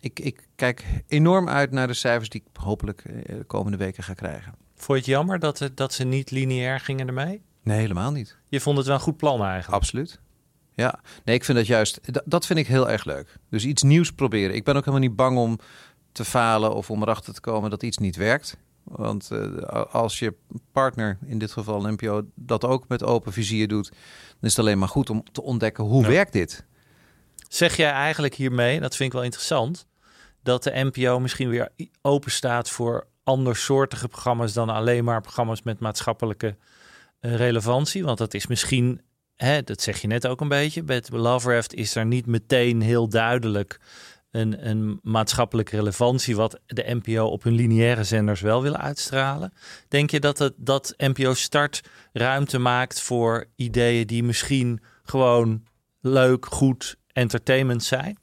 [0.00, 4.02] ik, ik kijk enorm uit naar de cijfers die ik hopelijk eh, de komende weken
[4.02, 4.54] ga krijgen.
[4.74, 7.42] Vond je het jammer dat, het, dat ze niet lineair gingen ermee?
[7.62, 8.36] Nee, helemaal niet.
[8.48, 9.82] Je vond het wel een goed plan eigenlijk.
[9.82, 10.20] Absoluut.
[10.74, 13.36] Ja, nee, ik vind dat juist, dat, vind ik heel erg leuk.
[13.50, 14.54] Dus iets nieuws proberen.
[14.54, 15.58] Ik ben ook helemaal niet bang om
[16.12, 18.56] te falen of om erachter te komen dat iets niet werkt.
[18.82, 20.34] Want eh, als je
[20.72, 23.88] partner, in dit geval een NPO, dat ook met open vizier doet,
[24.28, 26.08] dan is het alleen maar goed om te ontdekken hoe Ja.
[26.08, 26.64] werkt dit.
[27.48, 29.86] Zeg jij eigenlijk hiermee, dat vind ik wel interessant,
[30.48, 31.68] dat de NPO misschien weer
[32.02, 36.56] open staat voor andersoortige programma's dan alleen maar programma's met maatschappelijke
[37.20, 38.04] eh, relevantie?
[38.04, 39.00] Want dat is misschien,
[39.34, 42.80] hè, dat zeg je net ook een beetje, met Love Raft is er niet meteen
[42.80, 43.80] heel duidelijk
[44.30, 49.52] een, een maatschappelijke relevantie wat de NPO op hun lineaire zenders wel willen uitstralen.
[49.88, 51.80] Denk je dat, het, dat NPO Start
[52.12, 55.62] ruimte maakt voor ideeën die misschien gewoon
[56.00, 58.18] leuk, goed entertainment zijn?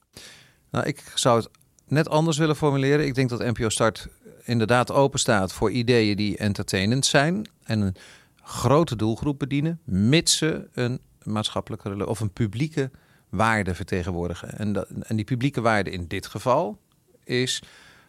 [0.72, 1.50] Nou, ik zou het
[1.88, 3.06] net anders willen formuleren.
[3.06, 4.08] Ik denk dat NPO Start
[4.44, 7.96] inderdaad open staat voor ideeën die entertainend zijn en een
[8.44, 12.92] grote doelgroep bedienen, mits ze een maatschappelijke of een publieke
[13.30, 14.58] waarde vertegenwoordigen.
[14.58, 16.80] En, dat, en die publieke waarde in dit geval
[17.24, 17.62] is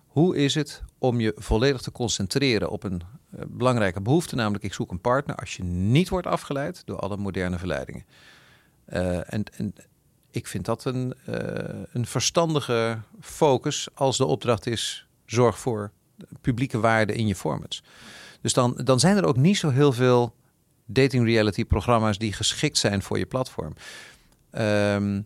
[0.07, 4.75] hoe is het om je volledig te concentreren op een eh, belangrijke behoefte, namelijk ik
[4.75, 8.05] zoek een partner als je niet wordt afgeleid door alle moderne verleidingen.
[8.85, 9.75] Eh, en, en
[10.37, 15.91] ik vind dat een, eh, een verstandige focus als de opdracht is: zorg voor
[16.41, 17.83] publieke waarde in je formats.
[18.41, 20.35] Dus dan, dan zijn er ook niet zo heel veel
[20.85, 23.73] dating reality programma's die geschikt zijn voor je platform.
[24.51, 25.21] Ehm,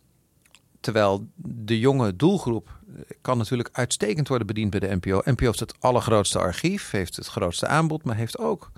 [0.80, 5.22] terwijl de jonge doelgroep eh, kan natuurlijk uitstekend worden bediend bij de NPO.
[5.24, 8.70] NPO heeft het allergrootste archief, heeft het grootste aanbod, maar heeft ook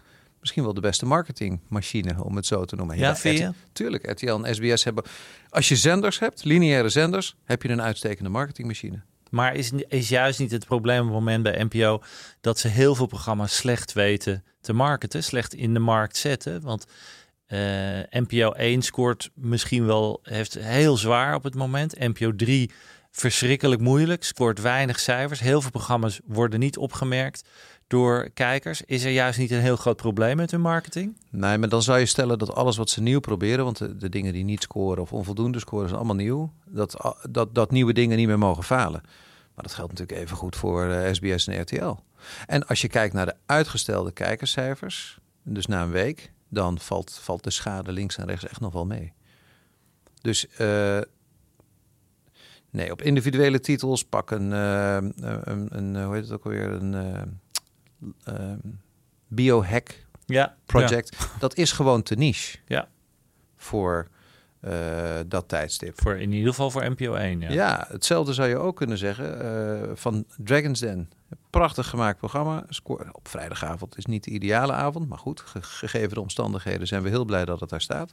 [0.43, 2.99] misschien wel de beste marketingmachine, om het zo te noemen.
[2.99, 3.51] Ja, vind je?
[3.73, 5.05] Tuurlijk, RTL en SBS hebben...
[5.49, 9.03] Als je zenders hebt, lineaire zenders, heb je een uitstekende marketingmachine.
[9.31, 12.03] Maar is, is juist niet het probleem op het moment bij NPO
[12.41, 16.61] dat ze heel veel programma's slecht weten te marketen, slecht in de markt zetten?
[16.63, 16.87] Want
[17.47, 17.59] eh,
[18.11, 21.99] NPO 1 scoort misschien wel, heeft heel zwaar op het moment.
[21.99, 22.71] NPO 3
[23.11, 25.41] verschrikkelijk moeilijk, scoort weinig cijfers.
[25.41, 27.49] Heel veel programma's worden niet opgemerkt
[27.93, 28.83] door kijkers.
[28.83, 31.17] Is er juist niet een heel groot probleem met hun marketing?
[31.31, 34.33] Nee, maar dan zou je stellen dat alles wat ze nieuw proberen, want de, dingen
[34.33, 38.27] die niet scoren of onvoldoende scoren, zijn allemaal nieuw, dat, dat, dat nieuwe dingen niet
[38.27, 39.01] meer mogen falen.
[39.55, 41.95] Maar dat geldt natuurlijk even goed voor eh, SBS en RTL.
[42.47, 47.45] En als je kijkt naar de uitgestelde kijkerscijfers, dus na een week, dan valt, valt
[47.45, 49.13] de schade links en rechts echt nog wel mee.
[50.21, 51.01] Dus eh,
[52.71, 55.13] nee, op individuele titels pak eh, een,
[55.77, 57.41] een, hoe heet het ook alweer, een
[58.25, 58.59] eh, ehm,
[59.29, 61.17] biohack Ja, project.
[61.39, 62.89] Dat is gewoon te niche Ja.
[63.57, 64.09] voor
[64.61, 66.01] eh, dat tijdstip.
[66.01, 67.41] Voor, in ieder geval voor NPO 1.
[67.41, 67.51] Ja.
[67.51, 71.11] Ja, hetzelfde zou je ook kunnen zeggen eh, van Dragon's Den.
[71.51, 72.65] Prachtig gemaakt programma.
[72.69, 77.03] Score, op vrijdagavond is niet de ideale avond, maar goed, ge- gegeven de omstandigheden zijn
[77.03, 78.13] we heel blij dat het daar staat.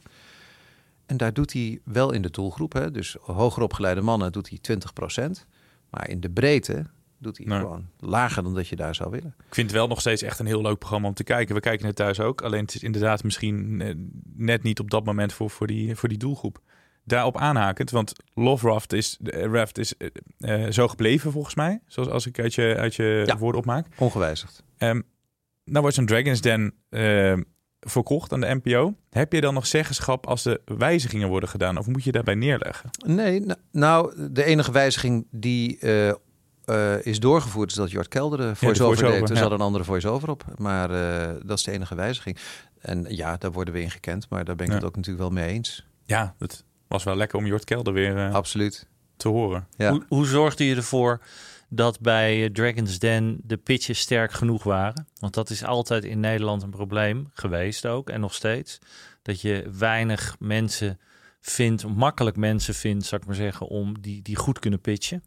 [1.06, 4.58] En daar doet hij wel in de doelgroep, hè, dus hoger opgeleide mannen doet hij
[4.58, 5.44] 20%.
[5.90, 6.86] Maar in de breedte
[7.20, 7.58] doet hij Nee.
[7.58, 9.34] gewoon lager dan dat je daar zou willen.
[9.48, 11.54] Ik vind het wel nog steeds echt een heel leuk programma om te kijken.
[11.54, 12.42] We kijken het thuis ook.
[12.42, 13.94] Alleen het is inderdaad misschien eh,
[14.34, 16.58] net niet op dat moment voor, voor, die, voor die doelgroep.
[17.04, 21.80] Daarop aanhakend, want Love Raft is, Raft is eh, eh, zo gebleven volgens mij.
[21.86, 23.38] Zoals als ik uit je, uit je Ja.
[23.38, 23.86] woorden opmaak.
[23.98, 24.62] Ongewijzigd.
[24.76, 25.00] Ehm
[25.64, 26.74] nou wordt zo'n Dragon's Den
[27.80, 28.94] verkocht aan de NPO.
[29.10, 31.78] Heb je dan nog zeggenschap als de wijzigingen worden gedaan?
[31.78, 32.90] Of moet je daarbij neerleggen?
[33.06, 36.14] Nee, nou, nou, de enige wijziging die eh,
[36.70, 39.28] eh, is doorgevoerd is dat Jort Kelder de voice-over voice-over, deed.
[39.30, 39.42] Er ja.
[39.42, 42.36] zat een andere voice-over op, maar eh, dat is de enige wijziging.
[42.80, 44.78] En ja, daar worden we in gekend, maar daar ben ik Ja.
[44.78, 45.86] het ook natuurlijk wel mee eens.
[46.04, 48.86] Ja, het was wel lekker om Jort Kelder weer eh, Absoluut.
[49.16, 49.66] te horen.
[49.76, 49.90] Ja.
[49.90, 51.20] Hoe, hoe zorgde je ervoor
[51.68, 55.06] dat bij eh, Dragon's Den de pitches sterk genoeg waren?
[55.18, 58.78] Want dat is altijd in Nederland een probleem geweest ook en nog steeds.
[59.22, 60.98] Dat je weinig mensen
[61.40, 65.22] vindt, makkelijk mensen vindt, zou ik maar zeggen, om die, die goed kunnen pitchen.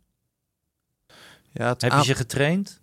[1.54, 2.82] Ja, Heb je ze getraind?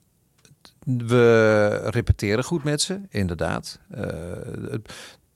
[0.84, 3.78] We repeteren goed met ze, inderdaad.
[3.90, 4.08] Eh,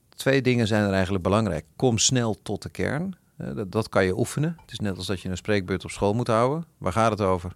[0.08, 1.64] twee dingen zijn er eigenlijk belangrijk.
[1.76, 3.16] Kom snel tot de kern.
[3.36, 4.56] Eh, dat, dat kan je oefenen.
[4.60, 6.64] Het is net als dat je een spreekbeurt op school moet houden.
[6.78, 7.52] Waar gaat het over?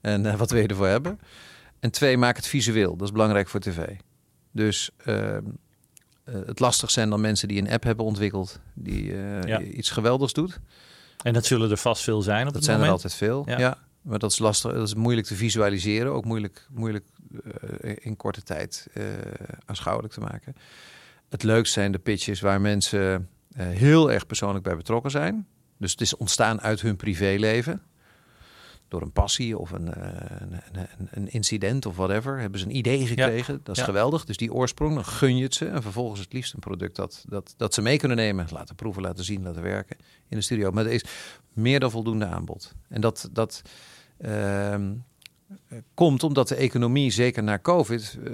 [0.00, 1.20] En eh, wat wil je ervoor hebben?
[1.80, 2.96] En twee, maak het visueel.
[2.96, 3.78] Dat is belangrijk voor tv.
[4.52, 5.42] Dus ehm,
[6.24, 8.60] eh, het lastig zijn dan mensen die een app hebben ontwikkeld...
[8.74, 9.14] die
[9.46, 9.60] Ja.
[9.60, 10.58] iets geweldigs doet.
[11.22, 13.02] En dat zullen er vast veel zijn op Dat het zijn er moment.
[13.04, 13.42] altijd veel.
[13.46, 13.58] Ja.
[13.58, 13.78] Ja.
[14.06, 14.72] Maar dat is lastig.
[14.72, 16.12] Dat is moeilijk te visualiseren.
[16.12, 17.04] Ook moeilijk, moeilijk
[17.80, 19.04] eh, in korte tijd eh,
[19.64, 20.54] aanschouwelijk te maken.
[21.28, 25.46] Het leukste zijn de pitches waar mensen eh, heel erg persoonlijk bij betrokken zijn.
[25.78, 27.82] Dus het is ontstaan uit hun privéleven.
[28.88, 32.38] Door een passie of een, een, een, een incident of whatever.
[32.38, 33.60] Hebben ze een idee gekregen.
[33.62, 33.86] Dat is Ja.
[33.88, 34.24] geweldig.
[34.24, 35.66] Dus die oorsprong, dan gun je het ze.
[35.66, 38.46] En vervolgens het liefst een product dat, dat, dat ze mee kunnen nemen.
[38.50, 39.96] Laten proeven, laten zien, laten werken
[40.28, 40.70] in de studio.
[40.70, 41.04] Maar er is
[41.52, 42.74] meer dan voldoende aanbod.
[42.88, 43.62] En dat, dat
[45.94, 48.32] komt omdat de economie, zeker na COVID, eh,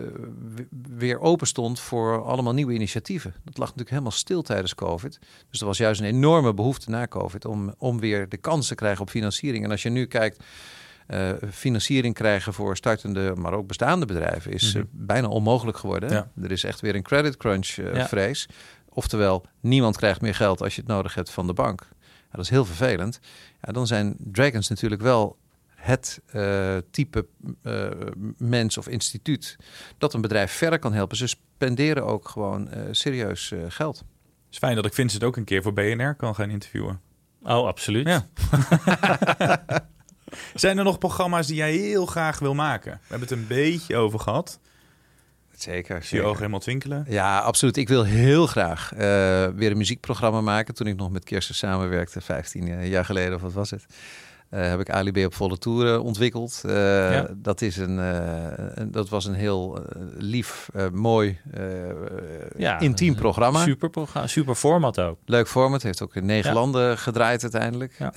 [0.97, 3.35] weer open stond voor allemaal nieuwe initiatieven.
[3.45, 5.19] Dat lag natuurlijk helemaal stil tijdens COVID.
[5.51, 8.75] Dus er was juist een enorme behoefte na COVID om, om weer de kans te
[8.75, 9.65] krijgen op financiering.
[9.65, 10.45] En als je nu kijkt,
[11.07, 16.11] eh, financiering krijgen voor startende, maar ook bestaande bedrijven is eh, bijna onmogelijk geworden.
[16.11, 16.31] Ja.
[16.43, 18.09] Er is echt weer een credit crunch Ja.
[18.09, 18.49] vrees.
[18.89, 21.87] Oftewel, niemand krijgt meer geld als je het nodig hebt van de bank.
[22.01, 23.21] Ja, dat is heel vervelend.
[23.63, 25.37] Ja, dan zijn Dragons natuurlijk wel
[25.83, 27.27] het eh, type
[27.63, 27.91] eh,
[28.37, 29.57] mens of instituut
[29.99, 31.17] dat een bedrijf verder kan helpen.
[31.17, 33.99] Ze spenderen ook gewoon eh, serieus eh, geld.
[33.99, 34.07] Het
[34.51, 37.01] is fijn dat ik Vincent ook een keer voor BNR kan gaan interviewen.
[37.43, 38.09] Oh, absoluut.
[38.09, 38.27] Ja.
[40.55, 42.93] Zijn er nog programma's die jij heel graag wil maken?
[42.93, 44.61] We hebben het een beetje over gehad.
[45.57, 46.03] Zeker.
[46.03, 47.05] Zie je ogen helemaal twinkelen.
[47.09, 47.77] Ja, absoluut.
[47.77, 48.99] Ik wil heel graag eh,
[49.47, 50.75] weer een muziekprogramma maken.
[50.75, 53.87] Toen ik nog met Kirsten samenwerkte, 15 jaar geleden of wat was het.
[54.53, 56.63] Eh, heb ik Ali B op volle toeren ontwikkeld.
[56.67, 59.83] Eh, dat, is een, een- dat was een heel
[60.19, 61.39] lief, mooi,
[62.57, 63.63] Ja, intiem programma.
[63.63, 65.19] Super, programma, super format ook.
[65.25, 65.83] Leuk format.
[65.83, 66.55] Heeft ook in negen Ja.
[66.57, 67.95] landen gedraaid uiteindelijk.
[67.99, 68.13] Ja.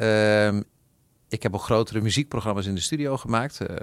[1.29, 3.61] Ik heb ook grotere muziekprogramma's in de studio gemaakt.
[3.61, 3.75] eh.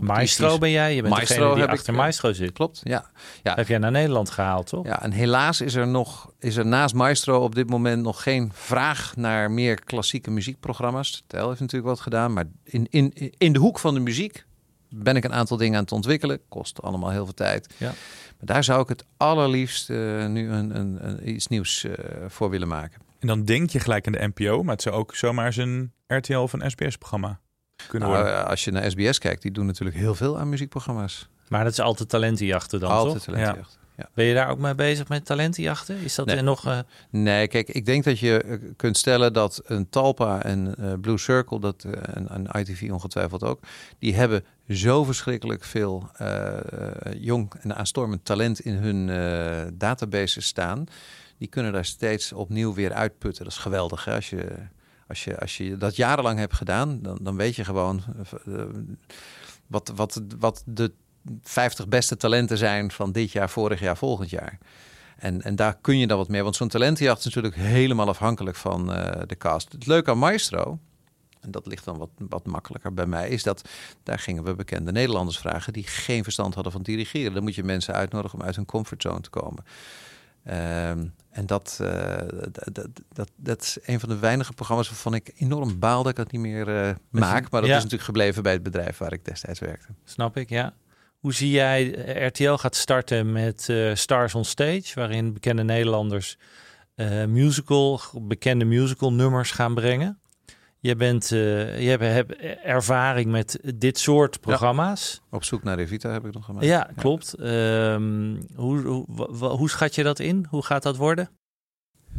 [0.00, 0.94] Maestro ben jij.
[0.94, 2.52] Je bent Maestro degene die ik, achter eh, Maestro zit.
[2.52, 3.10] Klopt, ja.
[3.42, 3.54] ja.
[3.54, 4.86] Heb jij naar Nederland gehaald, toch?
[4.86, 8.50] Ja, en helaas is er nog, is er naast Maestro op dit moment nog geen
[8.54, 11.24] vraag naar meer klassieke muziekprogramma's.
[11.26, 14.44] Tel heeft natuurlijk wat gedaan, maar in, in, in de hoek van de muziek
[14.88, 16.40] ben ik een aantal dingen aan het ontwikkelen.
[16.48, 17.74] Kost allemaal heel veel tijd.
[17.76, 17.92] Ja.
[18.38, 21.86] Maar daar zou ik het allerliefst eh, nu een, een, een, iets nieuws
[22.28, 23.03] voor willen maken.
[23.24, 25.92] En dan denk je gelijk aan de NPO, maar het zou ook zomaar eens een
[26.06, 27.40] RTL of een SBS-programma
[27.88, 28.46] kunnen Nou, worden.
[28.46, 31.28] als je naar SBS kijkt, die doen natuurlijk heel veel aan muziekprogramma's.
[31.48, 33.24] Maar dat is altijd talentenjachten dan, Altijd toch?
[33.34, 33.78] talentenjacht.
[33.96, 34.08] Ja.
[34.14, 35.96] Ben je daar ook mee bezig met talentenjachten?
[35.96, 36.36] Is dat Nee.
[36.36, 36.66] er nog...
[36.66, 36.78] eh,
[37.10, 41.18] Nee, kijk, ik denk dat je eh, kunt stellen dat een Talpa en eh, Blue
[41.18, 43.60] Circle, dat, eh, en, en ITV ongetwijfeld ook,
[43.98, 46.10] die hebben zo verschrikkelijk veel
[47.18, 50.84] jong en aanstormend talent in hun eh databases staan.
[51.44, 53.44] Die kunnen daar steeds opnieuw weer uitputten.
[53.44, 54.04] Dat is geweldig.
[54.04, 54.14] Hè?
[54.14, 54.56] Als, je,
[55.08, 58.02] als, je, als je dat jarenlang hebt gedaan, dan, dan weet je gewoon
[58.46, 58.64] eh,
[59.66, 60.92] wat, wat, wat de
[61.42, 64.58] 50 beste talenten zijn van dit jaar, vorig jaar, volgend jaar.
[65.16, 66.42] En, en daar kun je dan wat mee.
[66.42, 69.72] Want zo'n talentenjacht is natuurlijk helemaal afhankelijk van eh, de cast.
[69.72, 70.78] Het leuke aan Maestro,
[71.40, 73.68] en dat ligt dan wat, wat makkelijker bij mij, is dat
[74.02, 77.34] daar gingen we bekende Nederlanders vragen die geen verstand hadden van dirigeren.
[77.34, 79.64] Dan moet je mensen uitnodigen om uit hun comfortzone te komen.
[80.44, 82.16] Ehm, en dat, eh,
[82.72, 86.16] dat, dat, dat, is een van de weinige programma's waarvan ik enorm baal dat ik
[86.16, 87.50] dat niet meer eh, maak.
[87.50, 87.76] Maar dat ja.
[87.76, 89.86] is natuurlijk gebleven bij het bedrijf waar ik destijds werkte.
[90.04, 90.74] Snap ik, ja.
[91.18, 96.38] Hoe zie jij, eh, RTL gaat starten met Stars on Stage, waarin bekende Nederlanders
[97.28, 100.18] musical, bekende musical nummers gaan brengen.
[100.84, 105.20] Je, bent, eh, je hebt, ervaring met dit soort programma's.
[105.30, 106.66] Op zoek naar Revita heb ik nog gemaakt.
[106.66, 107.34] Ja, klopt.
[107.34, 109.04] Ehm, hoe, hoe,
[109.46, 110.46] hoe schat je dat in?
[110.48, 111.30] Hoe gaat dat worden?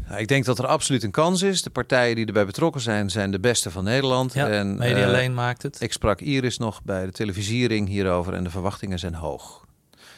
[0.07, 1.61] Nou, ik denk dat er absoluut een kans is.
[1.61, 4.33] De partijen die erbij betrokken zijn, zijn de beste van Nederland.
[4.33, 5.81] Ja, en, Media eh, Alleen maakt het.
[5.81, 9.65] Ik sprak Iris nog bij de televisiering hierover en de verwachtingen zijn hoog.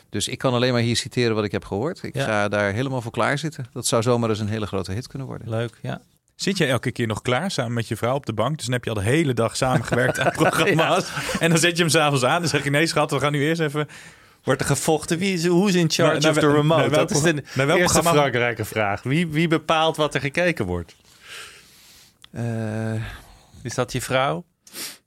[0.10, 2.04] Dus ik kan alleen maar hier citeren wat ik heb gehoord.
[2.04, 3.66] Ik ga daar helemaal voor klaar zitten.
[3.72, 5.50] Dat zou zomaar eens een hele grote hit kunnen worden.
[5.50, 6.02] Leuk, ja.
[6.38, 8.56] Zit jij elke keer nog klaar samen met je vrouw op de bank?
[8.56, 11.12] Dus dan heb je al de hele dag samengewerkt aan programma's.
[11.40, 13.42] En dan zet je hem s'avonds aan en zeg je nee schat, we gaan nu
[13.44, 13.88] eerst even...
[14.44, 15.18] Wordt er gevochten?
[15.18, 16.82] Wie is, hoe is in charge Naar- naar of the wel- remote?
[16.82, 19.04] naar welk dat is de programma- naar welk eerste programma- belangrijke vraag.
[19.04, 20.96] Wie, wie bepaalt wat er gekeken wordt?
[22.32, 22.94] Eh,
[23.64, 24.44] Is dat je vrouw?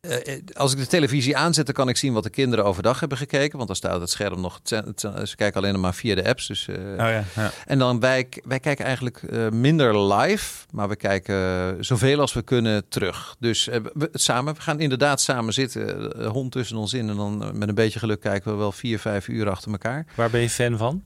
[0.01, 3.01] Eh, eh, als ik de televisie aanzet, dan kan ik zien wat de kinderen overdag
[3.01, 3.57] hebben gekeken.
[3.57, 4.61] Want dan staat het scherm nog...
[4.65, 6.47] Ze kijken alleen maar via de apps.
[6.47, 7.51] Dus, eh, Oh ja, ja.
[7.67, 12.89] En dan wij, wij kijken eigenlijk minder live, maar we kijken zoveel als we kunnen
[12.89, 13.37] terug.
[13.39, 17.09] Dus we, samen, we gaan inderdaad samen zitten, de hond tussen ons in.
[17.09, 20.07] En dan met een beetje geluk kijken we wel vier, vijf uur achter elkaar.
[20.15, 21.03] Waar ben je fan van?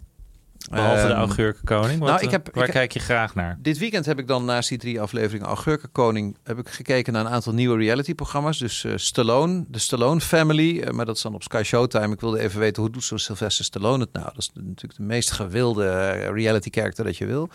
[0.74, 1.98] Behalve de Ehm, augurkenkoning.
[1.98, 3.58] Wat, nou, ik eh, heb- waar ik- kijk je graag naar?
[3.60, 6.36] Dit weekend heb ik dan naast die drie afleveringen Augurkenkoning...
[6.44, 8.58] heb ik gekeken naar een aantal nieuwe reality-programma's.
[8.58, 10.80] Dus eh, Stallone, de Stallone Family.
[10.80, 12.12] eh, maar dat is dan op Sky Showtime.
[12.14, 14.24] Ik wilde even weten, hoe doet zo'n Sylvester Stallone het nou?
[14.26, 17.48] Dat is natuurlijk de meest gewilde eh, reality-character dat je wil.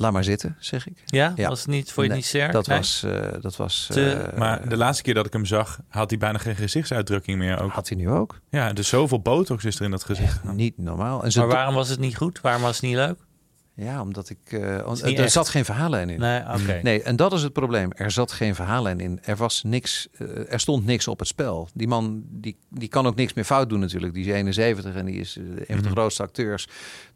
[0.00, 1.02] Laat maar zitten, zeg ik.
[1.06, 1.32] Ja?
[1.36, 1.48] Ja.
[1.48, 2.52] Was het niet, vond je Nee, niet sterk?
[2.52, 2.76] Dat Nee?
[2.78, 3.02] was...
[3.02, 6.18] eh, dat was Te- eh, Maar de laatste keer dat ik hem zag, had hij
[6.18, 7.60] bijna geen gezichtsuitdrukking meer.
[7.62, 7.70] Ook.
[7.72, 8.40] had hij nu ook.
[8.50, 10.44] Ja, dus zoveel botox is er in dat gezicht.
[10.44, 11.24] Niet normaal.
[11.24, 12.40] En Maar waarom was het niet goed?
[12.40, 13.18] Waarom was het niet leuk?
[13.80, 14.38] Ja, omdat ik...
[14.52, 15.32] eh, niet er echt.
[15.32, 16.20] zat geen verhaallijn in.
[16.20, 16.82] Nee.
[16.82, 17.92] Nee, en dat is het probleem.
[17.92, 19.18] Er zat geen verhaallijn in.
[19.22, 21.68] Er was niks, eh, er stond niks op het spel.
[21.74, 24.14] Die man die, die kan ook niks meer fout doen natuurlijk.
[24.14, 26.68] Die is 71 en die is eh, een van de grootste acteurs.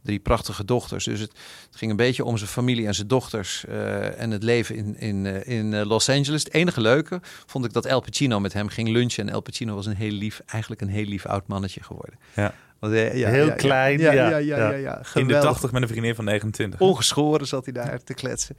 [0.03, 1.05] Drie prachtige dochters.
[1.05, 1.31] Dus het,
[1.67, 4.99] het ging een beetje om zijn familie en zijn dochters eh, en het leven in,
[4.99, 6.45] in, eh, in eh, Los Angeles.
[6.45, 9.27] Het enige leuke vond ik dat El Pacino met hem ging lunchen.
[9.27, 12.19] En El Pacino was een heel lief, eigenlijk een heel lief oud mannetje geworden.
[12.35, 12.55] Ja.
[12.83, 13.57] Want, eh, ja, Heel ja, ja.
[13.57, 14.37] klein, Ja, ja.
[14.37, 14.97] ja, ja.
[14.97, 15.51] In de Geweldig.
[15.51, 16.81] 80 met een vriendin van 29.
[16.81, 18.57] Ongeschoren zat hij daar te kletsen.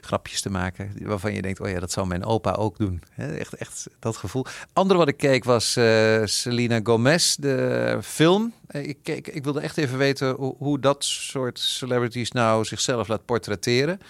[0.00, 3.02] Grapjes te maken waarvan je denkt, oh ja, dat zou mijn opa ook doen.
[3.12, 4.44] Hè, Echt, echt dat gevoel.
[4.72, 8.52] Andere wat ik keek was eh Selena Gomez, de film.
[8.66, 13.08] Eh, Ik, keek, ik wilde echt even weten hoe, hoe dat soort celebrities nou zichzelf
[13.08, 14.00] laat portretteren.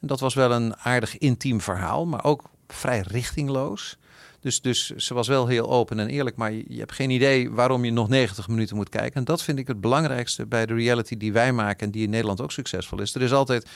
[0.00, 3.98] En dat was wel een aardig intiem verhaal, maar ook vrij richtingloos.
[4.40, 7.50] Dus, dus ze was wel heel open en eerlijk, maar je, je hebt geen idee
[7.50, 9.14] waarom je nog 90 minuten moet kijken.
[9.14, 12.10] En dat vind ik het belangrijkste bij de reality die wij maken en die in
[12.10, 13.14] Nederland ook succesvol is.
[13.14, 13.66] Er is altijd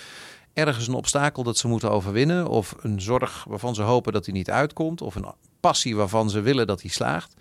[0.52, 4.34] ergens een obstakel dat ze moeten overwinnen, of een zorg waarvan ze hopen dat die
[4.34, 7.34] niet uitkomt, of een passie waarvan ze willen dat die slaagt.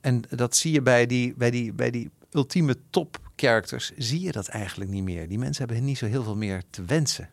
[0.00, 4.32] En dat zie je bij die, bij die, bij die ultieme top characters, zie je
[4.32, 5.28] dat eigenlijk niet meer.
[5.28, 7.28] Die mensen hebben niet zo heel veel meer te wensen.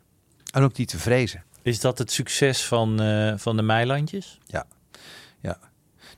[0.52, 1.44] En ook niet te vrezen.
[1.62, 4.40] Is dat het succes van, eh, van de Meilandjes?
[4.46, 4.66] Ja.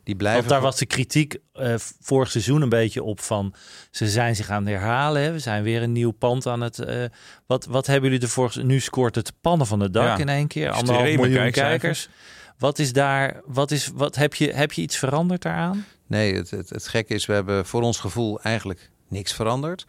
[0.03, 0.39] Die blijven.
[0.39, 3.53] Want daar was de kritiek eh, vorig seizoen een beetje op van...
[3.91, 5.21] ze zijn zich aan het herhalen.
[5.21, 5.31] Hè?
[5.31, 6.79] We zijn weer een nieuw pand aan het...
[6.79, 7.03] eh,
[7.45, 8.53] wat, wat hebben jullie ervoor...
[8.63, 10.17] Nu scoort het pannen van het dak Ja.
[10.17, 10.69] in één keer.
[10.69, 11.79] Anderhalf Extreme miljoen kijkcijfers.
[12.05, 12.09] kijkers.
[12.57, 13.41] Wat is daar...
[13.45, 15.85] Wat is, wat, heb, je, heb je iets veranderd daaraan?
[16.07, 19.85] Nee, het, het, het gekke is, we hebben voor ons gevoel eigenlijk niks veranderd.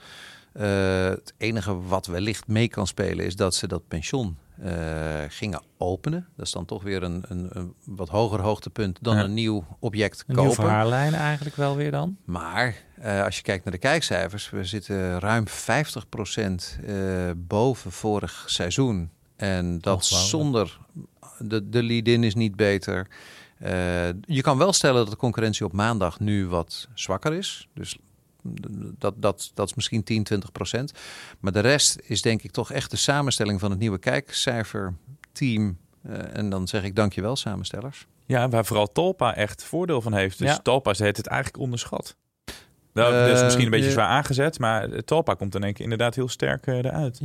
[0.53, 4.39] Eh, het enige wat wellicht mee kan spelen is dat ze dat pensioen
[5.29, 6.27] gingen openen.
[6.37, 9.25] Dat is dan toch weer een, een, een wat hoger hoogtepunt dan Ja.
[9.25, 10.41] een nieuw object Een kopen.
[10.43, 12.17] nieuwe verhaallijn eigenlijk wel weer dan.
[12.25, 15.51] Maar eh, als je kijkt naar de kijkcijfers, we zitten ruim 50%
[16.87, 16.95] eh,
[17.37, 19.11] boven vorig seizoen.
[19.37, 20.31] En dat Ongelooflijk.
[20.31, 20.79] zonder
[21.39, 23.07] de, de lead-in is niet beter.
[23.59, 27.69] Eh, je kan wel stellen dat de concurrentie op maandag nu wat zwakker is.
[27.75, 27.97] Dus
[28.99, 30.93] dat, dat, dat is misschien 10, 20 procent.
[31.41, 35.79] Maar de rest is denk ik toch echt de samenstelling van het nieuwe kijkcijferteam.
[36.03, 38.07] Eh, en dan zeg ik dankjewel samenstellers.
[38.27, 40.39] Ja, waar vooral Talpa echt voordeel van heeft.
[40.39, 40.59] Dus Ja.
[40.59, 42.17] Talpa heeft het eigenlijk onderschat.
[42.93, 45.73] Nou, dat is Eh, misschien een beetje je- zwaar aangezet, maar Talpa komt in één
[45.73, 47.19] keer inderdaad heel sterk eh, eruit.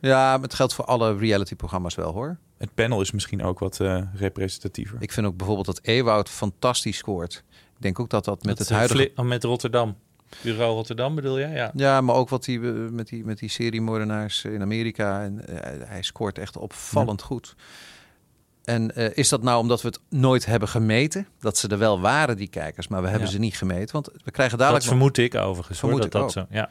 [0.00, 2.36] Ja, maar het geldt voor alle reality-programma's wel hoor.
[2.58, 4.96] Het panel is misschien ook wat eh, representatiever.
[5.00, 7.44] Ik vind ook bijvoorbeeld dat Ewoud fantastisch scoort.
[7.76, 9.22] Ik denk ook dat dat met Dat, het eh, huidige...
[9.22, 9.96] Met Rotterdam.
[10.42, 11.46] Bureau Rotterdam bedoel je?
[11.46, 11.70] Ja.
[11.74, 15.22] Ja, maar ook wat hij eh, met die, met die seriemoordenaars in Amerika.
[15.22, 17.54] En, eh, hij scoort echt opvallend goed.
[18.64, 21.26] En eh, is dat nou omdat we het nooit hebben gemeten?
[21.40, 23.32] Dat ze er wel waren, die kijkers, maar we hebben Ja.
[23.34, 23.92] ze niet gemeten.
[23.92, 24.84] Want we krijgen Dat dadelijk...
[24.84, 25.80] nog- vermoed ik overigens.
[25.80, 26.30] hoor, dat ik dat ook.
[26.30, 26.46] zo.
[26.50, 26.70] Ja.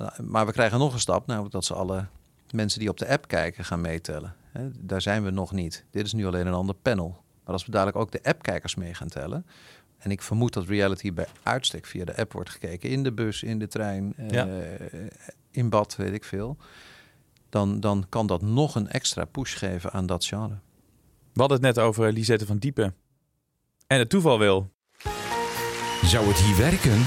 [0.00, 2.06] Uh, maar we krijgen nog een stap, namelijk dat ze alle
[2.50, 4.34] mensen die op de app kijken gaan meetellen.
[4.80, 5.84] Daar zijn we nog niet.
[5.90, 7.22] Dit is nu alleen een ander panel.
[7.44, 9.46] Maar als we dadelijk ook de appkijkers mee gaan tellen.
[10.04, 12.90] En ik vermoed dat reality bij uitstek via de app wordt gekeken.
[12.90, 14.44] In de bus, in de trein, eh,
[15.50, 16.56] in bad, weet ik veel.
[17.48, 20.58] Dan, dan kan dat nog een extra push geven aan dat genre.
[21.32, 22.94] We hadden het net over Lisette van Diepen.
[23.86, 24.70] En het toeval wil.
[26.04, 27.02] Zou het hier werken?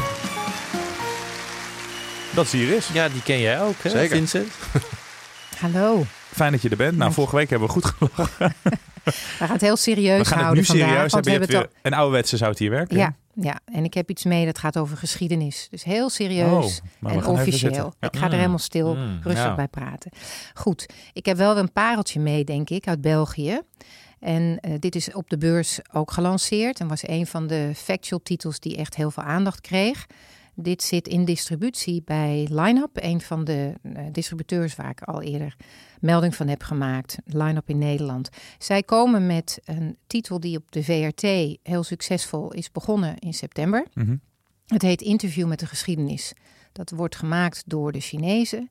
[2.35, 2.87] Dat ze hier is.
[2.87, 4.15] ja, die ken jij ook, hè, Zeker.
[4.15, 4.51] Vincent?
[5.61, 6.05] Hallo.
[6.37, 6.97] Fijn dat je er bent.
[6.97, 8.53] Nou, vorige week hebben we goed gelachen.
[9.03, 10.87] We gaan het heel serieus We gaan het houden nu vandaag.
[10.89, 11.31] serieus want hebben.
[11.31, 12.97] we Je hebben hebt het weer een ouderwetse zou het hier werken.
[12.97, 15.67] ja, ja, en ik heb iets mee dat gaat over geschiedenis.
[15.71, 17.93] Dus heel serieus Oh, en officieel.
[17.99, 18.07] Ja.
[18.09, 18.35] Ik ga er Mm.
[18.37, 19.55] helemaal stil, Mm, rustig ja.
[19.55, 20.11] bij praten.
[20.53, 23.61] Goed, ik heb wel een pareltje mee, denk ik, uit België.
[24.19, 28.19] En eh, dit is op de beurs ook gelanceerd en was een van de factual
[28.23, 30.05] titels die echt heel veel aandacht kreeg.
[30.59, 35.55] Dit zit in distributie bij Lineup, een van de eh, distributeurs waar ik al eerder
[35.99, 37.17] melding van heb gemaakt.
[37.25, 38.29] Lineup in Nederland.
[38.57, 41.21] Zij komen met een titel die op de VRT
[41.63, 43.85] heel succesvol is begonnen in september.
[43.93, 44.15] Mhm.
[44.65, 46.33] Het heet Interview met de geschiedenis.
[46.71, 48.69] Dat wordt gemaakt door de Chinezen.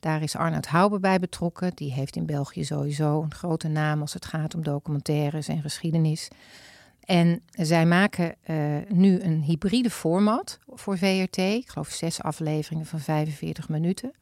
[0.00, 1.72] Daar is Arnoud Houber bij betrokken.
[1.74, 6.28] Die heeft in België sowieso een grote naam als het gaat om documentaires en geschiedenis.
[7.08, 8.56] En zij maken eh,
[8.88, 11.36] nu een hybride format voor VRT.
[11.36, 14.12] Ik geloof zes afleveringen van 45 minuten.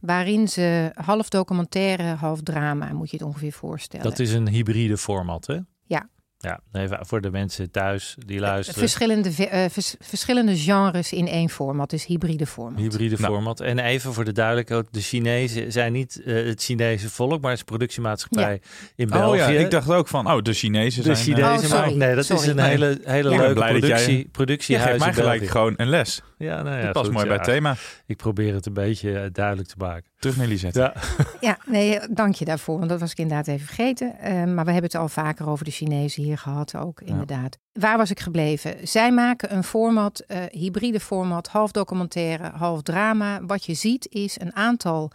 [0.00, 4.10] Waarin ze half documentaire, half drama, moet je het ongeveer voorstellen.
[4.10, 5.58] Dat is een hybride format, hè?
[5.84, 6.08] Ja.
[6.44, 8.80] Ja, even voor de mensen thuis die luisteren.
[8.80, 12.80] verschillende, ve- eh, vers- verschillende genres in één format, dus hybride format.
[12.80, 13.32] Hybride Nou.
[13.32, 13.60] format.
[13.60, 17.52] En even voor de duidelijkheid, de Chinezen zijn niet eh, het Chinese volk, maar het
[17.52, 18.60] is een productiemaatschappij
[18.96, 19.30] in België.
[19.42, 21.36] Oh ja, ik dacht ook van, oh, de Chinezen de zijn...
[21.36, 22.42] eh, Chinezen, Oh, maar nee, dat Sorry.
[22.42, 22.68] is een Nee.
[22.68, 23.36] hele, hele Ja.
[23.36, 26.22] Leuke jij- productie, je productiehuis geeft mij in gelijk gewoon een les.
[26.38, 27.76] Ja, nou ja, Dat past goed, mooi bij het thema.
[28.06, 30.10] Ik probeer het een beetje eh, duidelijk te maken.
[30.18, 30.78] Terug naar Lisette.
[30.80, 30.94] Ja.
[31.40, 34.18] Ja, nee, dank je daarvoor, want dat was ik inderdaad even vergeten.
[34.18, 37.58] Eh, maar we hebben het al vaker over de Chinezen hier gehad, ook inderdaad.
[37.72, 38.88] Waar was ik gebleven?
[38.88, 43.44] Zij maken een format, eh, hybride format, half documentaire, half drama.
[43.44, 45.10] Wat je ziet is een aantal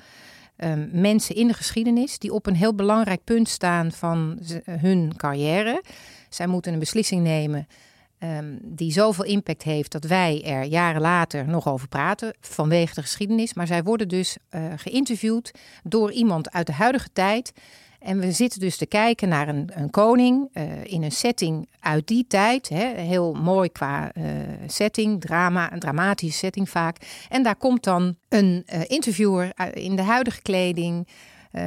[0.55, 5.83] ehm, mensen in de geschiedenis die op een heel belangrijk punt staan van hun carrière.
[6.29, 7.67] Zij moeten een beslissing nemen
[8.17, 13.01] ehm, die zoveel impact heeft dat wij er jaren later nog over praten vanwege de
[13.01, 13.53] geschiedenis.
[13.53, 15.51] Maar zij worden dus eh, geïnterviewd
[15.83, 17.53] door iemand uit de huidige tijd.
[18.07, 22.07] En we zitten dus te kijken naar een, een koning eh, in een setting uit
[22.07, 22.69] die tijd.
[22.69, 24.23] Hè, heel mooi qua eh,
[24.67, 26.97] setting, drama, een dramatische setting vaak.
[27.29, 31.07] En daar komt dan een eh, interviewer in de huidige kleding.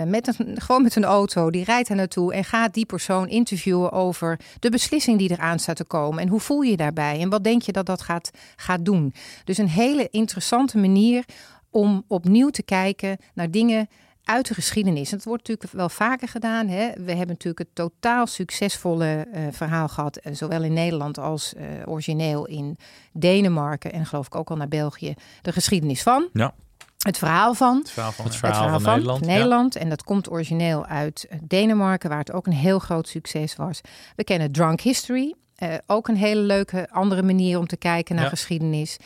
[0.07, 3.93] met een, gewoon met een auto, die rijdt er naartoe en gaat die persoon interviewen
[3.93, 6.23] over de beslissing die eraan staat te komen.
[6.23, 7.21] En hoe voel je je daarbij?
[7.21, 9.15] En wat denk je dat dat gaat, gaat doen?
[9.45, 11.25] Dus een hele interessante manier
[11.71, 13.89] om opnieuw te kijken naar dingen
[14.31, 15.11] uit de geschiedenis.
[15.11, 16.69] Het wordt natuurlijk wel vaker gedaan.
[16.69, 16.87] Hè?
[16.97, 21.65] We hebben natuurlijk het totaal succesvolle eh, verhaal gehad, eh, zowel in Nederland als eh,
[21.85, 22.77] origineel in
[23.13, 25.15] Denemarken en geloof ik ook al naar België.
[25.43, 26.29] De geschiedenis van.
[26.33, 26.55] Ja.
[27.01, 27.77] Het verhaal van.
[27.79, 28.25] Het verhaal van...
[28.25, 29.25] Het Het verhaal, van, Nederland.
[29.25, 29.27] ja.
[29.33, 29.77] Nederland.
[29.77, 33.81] En dat komt origineel uit Denemarken, waar het ook een heel groot succes was.
[34.17, 35.35] We kennen Drunk History.
[35.55, 38.31] eh, ook een hele leuke andere manier om te kijken naar Ja.
[38.31, 38.97] geschiedenis.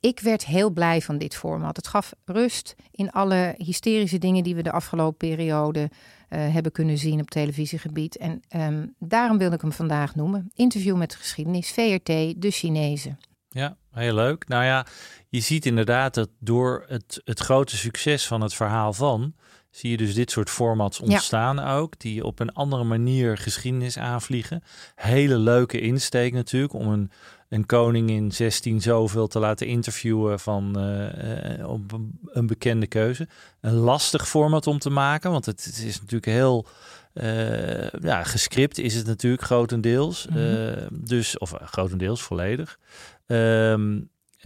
[0.00, 1.76] Ik werd heel blij van dit format.
[1.76, 5.90] Het gaf rust in alle hysterische dingen die we de afgelopen periode
[6.28, 8.16] eh, hebben kunnen zien op televisiegebied.
[8.16, 10.50] En ehm, daarom wil ik hem vandaag noemen.
[10.54, 12.06] Interview met de geschiedenis, VRT,
[12.42, 13.18] de Chinezen.
[13.48, 14.48] Ja, heel leuk.
[14.48, 14.86] Nou ja,
[15.28, 19.34] je ziet inderdaad dat door het, het grote succes van het verhaal van
[19.78, 24.62] zie je dus dit soort formats ontstaan ook, die op een andere manier geschiedenis aanvliegen.
[24.94, 27.10] Hele leuke insteek natuurlijk om een,
[27.48, 31.92] een koning in 16 zoveel te laten interviewen van eh, eh, op
[32.26, 33.28] een, bekende keuze.
[33.60, 36.66] Een lastig format om te maken, want het, het is natuurlijk heel
[37.12, 40.26] eh, ja, gescript is het natuurlijk grotendeels.
[40.26, 40.86] Mhm.
[40.90, 42.78] Dus, of grotendeels volledig.
[43.26, 44.00] Ehm,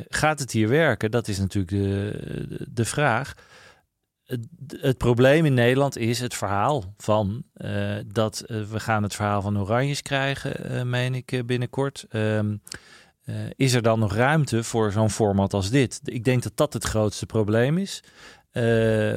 [0.09, 1.11] gaat het hier werken?
[1.11, 3.35] Dat is natuurlijk de, de, de vraag.
[4.81, 9.43] Het, probleem in Nederland is het verhaal van eh, dat eh, we gaan het verhaal
[9.43, 12.07] van Oranjes krijgen, eh, meen ik binnenkort.
[12.09, 12.57] Ehm,
[13.25, 16.01] eh, is er dan nog ruimte voor zo'n format als dit?
[16.05, 18.03] Ik denk dat dat het grootste probleem is.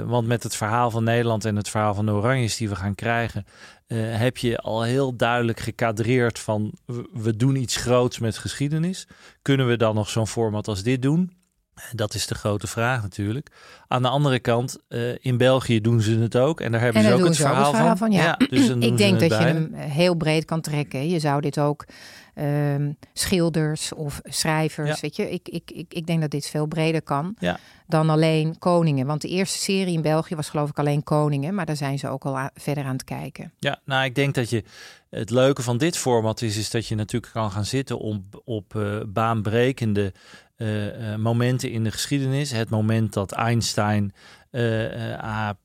[0.05, 2.95] Want met het verhaal van Nederland en het verhaal van de Oranjes die we gaan
[2.95, 3.45] krijgen,
[3.93, 6.73] heb je al heel duidelijk gekadreerd van
[7.13, 9.07] we doen iets groots met geschiedenis.
[9.41, 11.44] Kunnen we dan nog zo'n format als dit doen?
[11.91, 13.49] Dat is de grote vraag natuurlijk.
[13.87, 16.61] Aan de andere kant, eh, in België doen ze het ook.
[16.61, 18.11] En daar hebben En ze ook het ook verhaal, het verhaal van.
[18.11, 21.09] Ja, dus ik denk dat je hem heel breed kan trekken.
[21.09, 21.85] Je zou dit ook
[22.33, 24.97] ehm, schilders of schrijvers, Ja.
[25.01, 25.31] weet je.
[25.31, 27.59] Ik, ik, ik, ik denk dat dit veel breder kan Ja.
[27.87, 29.05] dan alleen koningen.
[29.05, 31.55] Want de eerste serie in België was geloof ik alleen koningen.
[31.55, 33.53] Maar daar zijn ze ook al verder aan het kijken.
[33.59, 34.63] Ja, nou, ik denk dat je
[35.09, 38.75] het leuke van dit format is, is dat je natuurlijk kan gaan zitten op, op
[38.75, 40.13] eh, baanbrekende
[40.57, 42.51] eh, eh, momenten in de geschiedenis.
[42.51, 44.13] Het moment dat Einstein
[44.51, 45.57] eh, a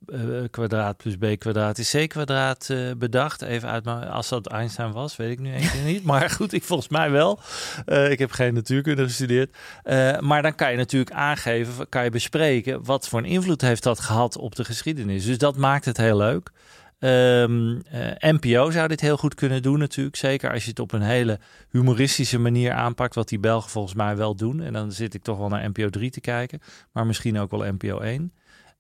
[0.51, 3.43] kwadraat plus b kwadraat is c kwadraat bedacht.
[3.43, 6.05] Even uit als dat Einstein was, weet ik nu keer niet.
[6.11, 7.41] Maar goed, ik volgens mij wel.
[7.87, 9.57] Ik heb geen natuurkunde gestudeerd.
[10.21, 14.01] Maar dan kan je natuurlijk aangeven, kan je bespreken wat voor een invloed heeft dat
[14.01, 15.25] gehad op de geschiedenis.
[15.25, 16.51] Dus dat maakt het heel leuk.
[17.01, 20.17] Ehm, eh, NPO zou dit heel goed kunnen doen natuurlijk.
[20.17, 21.39] Zeker als je het op een hele
[21.71, 23.15] humoristische manier aanpakt.
[23.15, 24.61] Wat die Belgen volgens mij wel doen.
[24.61, 26.61] En dan zit ik toch wel naar NPO 3 te kijken.
[26.93, 28.33] Maar misschien ook wel NPO 1.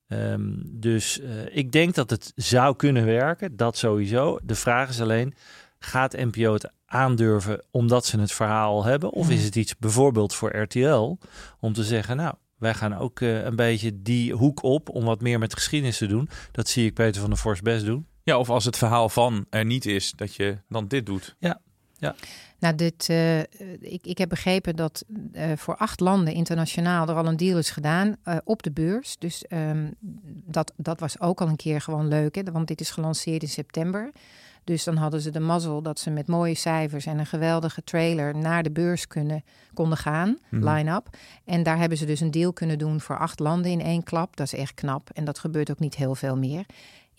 [0.08, 3.56] Ehm, dus eh, ik denk dat het zou kunnen werken.
[3.56, 4.38] Dat sowieso.
[4.42, 5.34] De vraag is alleen,
[5.78, 9.10] gaat NPO het aandurven omdat ze het verhaal al hebben?
[9.10, 11.18] Of is het iets bijvoorbeeld voor RTL
[11.60, 15.20] om te zeggen, nou, wij gaan ook eh, een beetje die hoek op om wat
[15.20, 16.28] meer met geschiedenis te doen.
[16.52, 18.06] Dat zie ik Peter van der Vorst best doen.
[18.31, 21.37] Ja, of als het verhaal van er niet is, dat je dan dit doet.
[21.39, 21.61] Ja,
[21.99, 22.14] ja.
[22.59, 23.39] Nou, dit, eh,
[23.81, 27.70] ik, ik heb begrepen dat eh, voor acht landen internationaal er al een deal is
[27.70, 29.16] gedaan eh, op de beurs.
[29.18, 29.91] Dus ehm,
[30.47, 32.43] dat, dat was ook al een keer gewoon leuk, hè?
[32.53, 34.11] want dit is gelanceerd in september.
[34.64, 38.37] Dus dan hadden ze de mazzel dat ze met mooie cijfers en een geweldige trailer
[38.37, 40.68] naar de beurs kunnen, konden gaan, Mhm.
[40.68, 41.09] line-up.
[41.45, 44.37] En daar hebben ze dus een deal kunnen doen voor acht landen in één klap.
[44.37, 46.64] Dat is echt knap en dat gebeurt ook niet heel veel meer.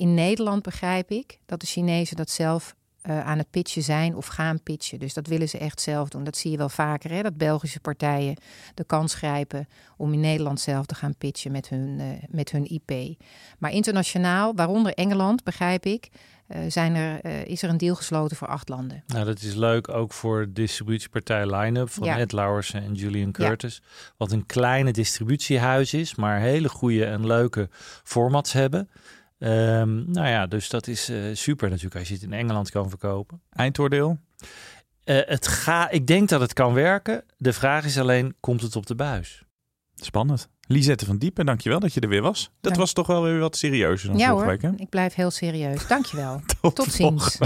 [0.01, 4.27] In Nederland begrijp ik dat de Chinezen dat zelf eh, aan het pitchen zijn of
[4.27, 4.99] gaan pitchen.
[4.99, 6.23] Dus dat willen ze echt zelf doen.
[6.23, 7.21] Dat zie je wel vaker, hè?
[7.21, 8.35] dat Belgische partijen
[8.73, 12.71] de kans grijpen om in Nederland zelf te gaan pitchen met hun, eh, met hun
[12.71, 13.21] IP.
[13.59, 16.09] Maar internationaal, waaronder Engeland, begrijp ik,
[16.47, 19.03] eh, zijn er, is er een deal gesloten voor acht landen.
[19.07, 22.17] Nou, dat is leuk ook voor distributiepartij Line-Up van Ja.
[22.17, 22.33] Ed
[22.73, 23.47] en Julian Ja.
[23.47, 23.81] Curtis.
[24.17, 27.69] Wat een kleine distributiehuis is, maar hele goede en leuke
[28.03, 28.89] formats hebben.
[29.41, 32.89] Ehm, nou ja, dus dat is eh, super natuurlijk als je het in Engeland kan
[32.89, 33.41] verkopen.
[33.49, 34.17] Eindoordeel?
[35.03, 37.23] Eh, het ga, ik denk dat het kan werken.
[37.37, 39.43] De vraag is alleen, komt het op de buis?
[39.95, 40.49] Spannend.
[40.67, 42.43] Lisette van Diepen, dankjewel dat je er weer was.
[42.43, 44.83] Dat Dank- was toch wel weer wat serieuzer dan ja vorige hoor, week, hè?
[44.83, 45.87] ik blijf heel serieus.
[45.87, 46.41] Dankjewel.
[46.73, 47.37] Tot, ziens.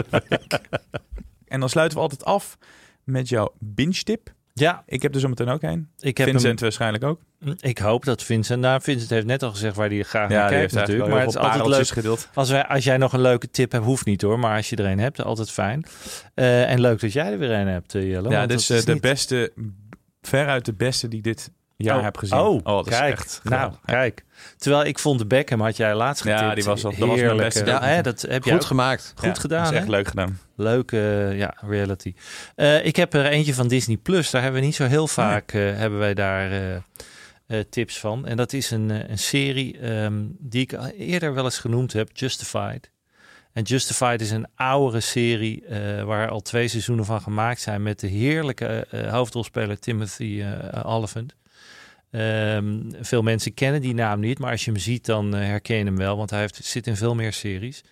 [1.45, 2.57] En dan sluiten we altijd af
[3.03, 4.33] met jouw binge-tip.
[4.59, 4.83] Ja.
[4.85, 5.89] Ik heb er zo meteen ook een.
[5.99, 7.19] Ik heb Vincent hem- waarschijnlijk ook.
[7.59, 8.61] Ik hoop dat Vincent...
[8.61, 11.09] Nou, Vincent heeft net al gezegd waar hij graag Ja, naar kijkt natuurlijk.
[11.09, 12.29] Maar het is altijd leuk gedeeld.
[12.33, 14.39] Als, wij, als jij nog een leuke tip hebt, hoeft niet hoor.
[14.39, 15.85] Maar als je er een hebt, altijd fijn.
[16.33, 18.29] Eh, en leuk dat jij er weer een hebt, eh, Jelle.
[18.29, 19.53] Ja, dus dat eh, is de niet- beste,
[20.21, 22.38] veruit de beste die dit jaar Oh, heb gezien.
[22.39, 23.13] Oh, dat is kijk.
[23.13, 24.23] echt nou, kijk.
[24.57, 26.55] Terwijl ik vond de Beckham, had jij laatst Ja, getipt.
[26.55, 29.13] die was al- dat was mijn beste hè, dat heb Goed jij ook gemaakt.
[29.15, 29.91] Goed Ja, gedaan, dat is echt hè?
[29.91, 30.39] leuk gedaan.
[30.55, 30.97] Leuke
[31.30, 32.13] eh, ja, reality.
[32.55, 34.30] Eh, ik heb er eentje van Disney Plus.
[34.30, 36.82] Daar hebben we niet zo heel vaak eh, hebben wij daar
[37.69, 38.26] tips van.
[38.26, 42.91] En dat is een, een serie ehm, die ik eerder wel eens genoemd heb, Justified.
[43.53, 45.63] En Justified is een oudere serie
[46.05, 50.43] waar al twee seizoenen van gemaakt zijn met de heerlijke hoofdrolspeler Timothy
[50.84, 51.36] Olyphant.
[52.16, 55.78] Ehm, veel mensen kennen die naam niet, maar als je hem ziet, dan eh, herken
[55.78, 57.84] je hem wel, want hij heeft, zit in veel meer series.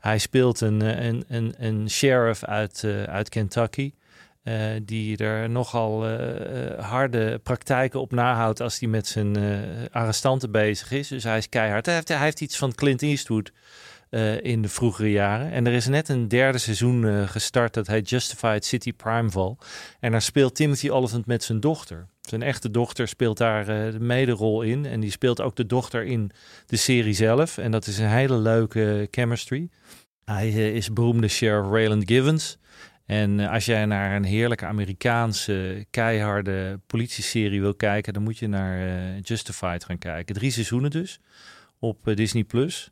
[0.00, 3.92] Hij speelt een, eh, een, een, een sheriff uit, eh, uit Kentucky.
[4.82, 6.06] die er nogal
[6.78, 9.36] harde praktijken op nahoudt als hij met zijn
[9.90, 11.08] arrestanten bezig is.
[11.08, 11.86] Dus hij is keihard.
[11.86, 13.52] Hij heeft, hij heeft iets van Clint Eastwood
[14.40, 15.52] in de vroegere jaren.
[15.52, 17.74] En er is net een derde seizoen gestart.
[17.74, 19.58] Dat heet Justified City Primeval.
[20.00, 22.06] En daar speelt Timothy Olyphant met zijn dochter.
[22.28, 24.86] Zijn echte dochter speelt daar eh, de mederol in.
[24.86, 26.30] En die speelt ook de dochter in
[26.66, 27.58] de serie zelf.
[27.58, 29.68] En dat is een hele leuke chemistry.
[30.24, 32.58] Hij eh, is beroemde sheriff Rayland Givens.
[33.06, 38.48] En eh, als jij naar een heerlijke Amerikaanse keiharde politieserie wil kijken, dan moet je
[38.48, 40.34] naar eh, Justified gaan kijken.
[40.34, 41.20] Drie seizoenen dus
[41.78, 42.90] op eh, Disney Plus.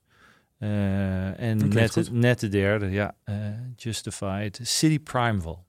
[0.58, 3.34] Eh, en net, net de derde, ja, eh,
[3.76, 4.60] Justified.
[4.62, 5.66] City Primeval.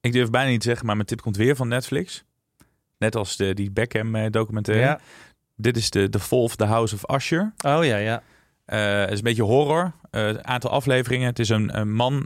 [0.00, 2.24] Ik durf bijna niet te zeggen, maar mijn tip komt weer van Netflix.
[2.98, 4.84] Net als de, die Beckham eh, documentaire.
[4.84, 5.00] Ja.
[5.56, 7.52] Dit is de The Fall of the House of Usher.
[7.66, 8.22] Oh ja, ja.
[8.64, 9.92] Eh, het is een beetje horror.
[10.10, 11.26] Eh, Een aantal afleveringen.
[11.26, 12.24] Het is een, een man, eh,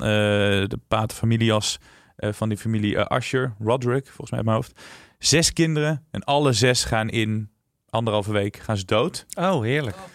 [0.66, 1.78] de pater familias
[2.16, 4.80] eh, van die familie eh, Usher, Roderick, volgens mij uit mijn hoofd.
[5.18, 7.50] Zes kinderen en alle zes gaan in
[7.90, 9.26] anderhalve week gaan ze dood.
[9.38, 9.96] Oh, heerlijk.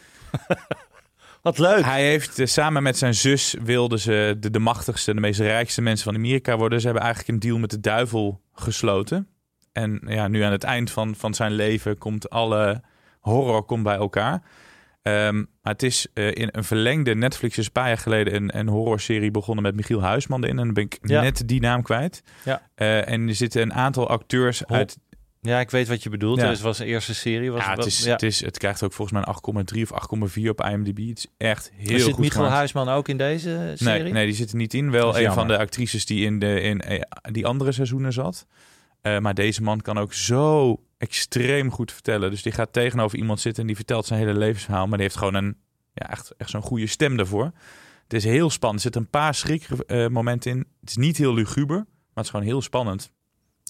[1.42, 1.84] Wat leuk.
[1.84, 5.82] Hij heeft eh, samen met zijn zus wilden ze de, de machtigste, de meest rijkste
[5.82, 6.80] mensen van Amerika worden.
[6.80, 9.28] Ze hebben eigenlijk een deal met de duivel gesloten.
[9.74, 12.82] En ja, nu aan het eind van, van zijn leven komt alle
[13.20, 14.42] horror komt bij elkaar.
[15.02, 18.58] Ehm, maar het is eh, in een verlengde Netflix is een paar jaar geleden een,
[18.58, 20.60] een horrorserie begonnen met Michiel Huisman erin.
[20.60, 21.22] En dan ben ik Ja.
[21.22, 22.24] net die naam kwijt.
[22.46, 22.62] Ja.
[22.76, 24.98] Eh, en er zitten een aantal acteurs uit.
[25.42, 26.40] Ja, ik weet wat je bedoelt.
[26.40, 26.48] Ja.
[26.48, 27.52] Het was de eerste serie.
[27.52, 28.12] Was Ja, het, is, ja.
[28.12, 30.08] Het, is, het krijgt ook volgens mij een 8,3 of
[30.38, 31.08] 8,4 op IMDb.
[31.08, 32.54] Het is echt heel Maar zit goed Michiel gemaakt.
[32.56, 34.04] Huisman ook in deze serie?
[34.04, 34.92] Nee, nee, die zit er niet in.
[34.92, 37.02] Wel een van de actrices die in, de, in eh,
[37.32, 38.48] die andere seizoenen zat.
[39.04, 42.30] Eh, maar deze man kan ook zo extreem goed vertellen.
[42.30, 44.88] Dus die gaat tegenover iemand zitten en die vertelt zijn hele levensverhaal.
[44.88, 45.58] Maar die heeft gewoon een,
[45.94, 47.52] ja, echt, echt zo'n goede stem daarvoor.
[48.04, 48.84] Het is heel spannend.
[48.84, 50.58] Er zitten een paar schrikmomenten in.
[50.80, 53.12] Het is niet heel luguber, maar het is gewoon heel spannend.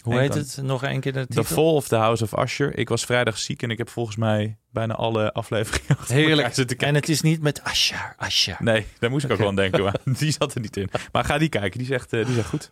[0.03, 0.59] Hoe heet het?
[0.61, 1.43] Nog één keer de titel?
[1.43, 2.77] The Fall of the House of Usher.
[2.77, 6.53] Ik was vrijdag ziek en ik heb volgens mij bijna alle afleveringen Heerlijk.
[6.53, 6.87] zitten kijken.
[6.87, 8.57] En het is niet met Asher, Asher.
[8.59, 9.83] Nee, daar moest ik ook wel aan denken.
[9.83, 10.89] Maar die zat er niet in.
[11.11, 12.71] Maar ga die kijken, die is echt, eh, die is echt goed.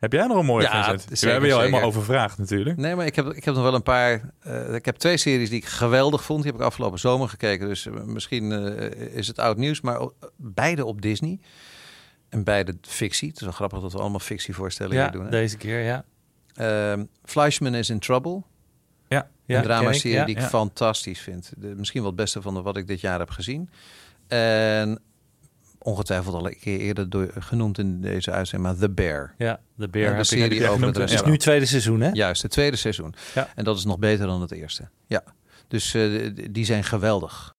[0.00, 1.00] Heb jij nog een mooie Ja, Vincent?
[1.02, 2.76] zeker, We hebben je al helemaal overvraagd natuurlijk.
[2.76, 4.32] Nee, maar ik heb, ik heb nog wel een paar.
[4.40, 6.42] eh, ik heb twee series die ik geweldig vond.
[6.42, 7.68] Die heb ik afgelopen zomer gekeken.
[7.68, 9.80] Dus eh, misschien eh, is het oud nieuws.
[9.80, 11.38] Maar o- beide op Disney.
[12.28, 13.28] En beide fictie.
[13.28, 15.24] Het is wel grappig dat we allemaal fictievoorstellingen Ja, doen.
[15.24, 15.30] Hè?
[15.30, 16.04] deze keer, ja.
[16.54, 18.42] Ehm, Fleischman is in Trouble.
[19.08, 20.48] Ja, Ja, een drama-serie ja, die ik ja.
[20.48, 21.52] fantastisch vind.
[21.56, 23.70] De, misschien wel het beste van de, wat ik dit jaar heb gezien.
[24.28, 25.00] En
[25.82, 29.34] ongetwijfeld al een keer eerder door, genoemd in deze uitzending, maar The Bear.
[29.38, 32.00] Ja, de beer Ja, de heb ik serie over het Het is nu tweede seizoen,
[32.00, 32.10] hè?
[32.12, 33.14] Juist, het tweede seizoen.
[33.34, 33.48] Ja.
[33.54, 34.88] En dat is nog beter dan het eerste.
[35.06, 35.22] Ja,
[35.68, 37.54] dus eh, die zijn geweldig.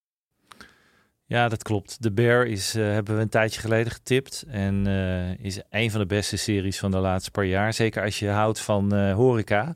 [1.32, 2.04] Ja, dat klopt.
[2.04, 4.46] De Bear is, eh, hebben we een tijdje geleden getipt.
[4.48, 7.74] En eh, is een van de beste series van de laatste paar jaar.
[7.74, 9.76] Zeker als je houdt van eh, horeca.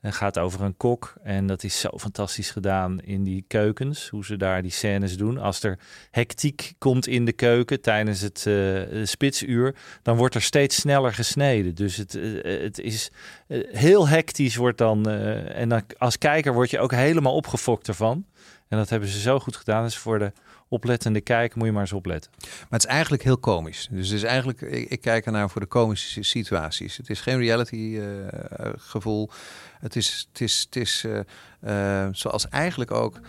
[0.00, 1.14] Het gaat over een kok.
[1.22, 4.08] En dat is zo fantastisch gedaan in die keukens.
[4.08, 5.38] Hoe ze daar die scènes doen.
[5.38, 5.78] Als er
[6.10, 9.74] hectiek komt in de keuken tijdens het eh, spitsuur.
[10.02, 11.74] Dan wordt er steeds sneller gesneden.
[11.74, 13.10] Dus het, eh, het is
[13.48, 15.08] eh, heel hectisch wordt dan.
[15.08, 18.26] eh, en als kijker word je ook helemaal opgefokt ervan.
[18.68, 19.84] En dat hebben ze zo goed gedaan.
[19.84, 20.32] Dus voor de
[20.68, 22.30] oplettende kijker moet je maar eens opletten.
[22.40, 23.88] Maar het is eigenlijk heel komisch.
[23.90, 26.96] Dus het is eigenlijk, ik, ik kijk ernaar voor de komische situaties.
[26.96, 29.30] Het is geen reality eh, gevoel.
[29.78, 33.20] Het is, het is, het is eh, eh, zoals eigenlijk ook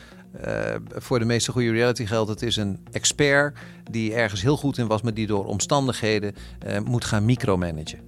[0.42, 2.30] eh, voor de meeste goede reality geldt.
[2.30, 3.58] Het is een expert
[3.92, 8.00] die ergens heel goed in was, maar die door omstandigheden eh, moet gaan micromanagen.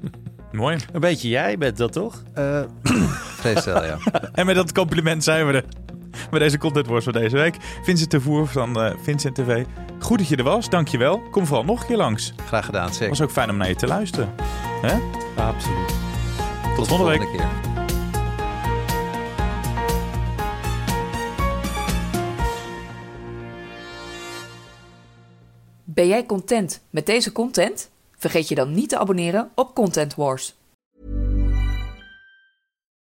[0.52, 0.78] Mooi.
[0.92, 2.22] Een beetje jij bent dat toch?
[2.34, 2.62] Eh
[3.40, 3.98] vrees wel, ja.
[4.32, 5.64] En met dat compliment zijn we er.
[6.30, 7.56] Met deze content Wars van deze week.
[7.82, 9.64] Vincent de Voer van eh, Vincent TV.
[10.00, 11.22] Goed dat je er was, dankjewel.
[11.30, 12.32] Kom vooral nog een keer langs.
[12.46, 13.08] Graag gedaan, Het zeker.
[13.08, 14.34] was ook fijn om naar je te luisteren.
[14.82, 14.98] Hè?
[15.42, 15.94] Absoluut.
[16.76, 17.20] Tot volgende week.
[17.32, 17.48] keer.
[25.84, 27.90] Ben jij content met deze content?
[28.16, 30.54] Vergeet je dan niet te abonneren op Content Wars.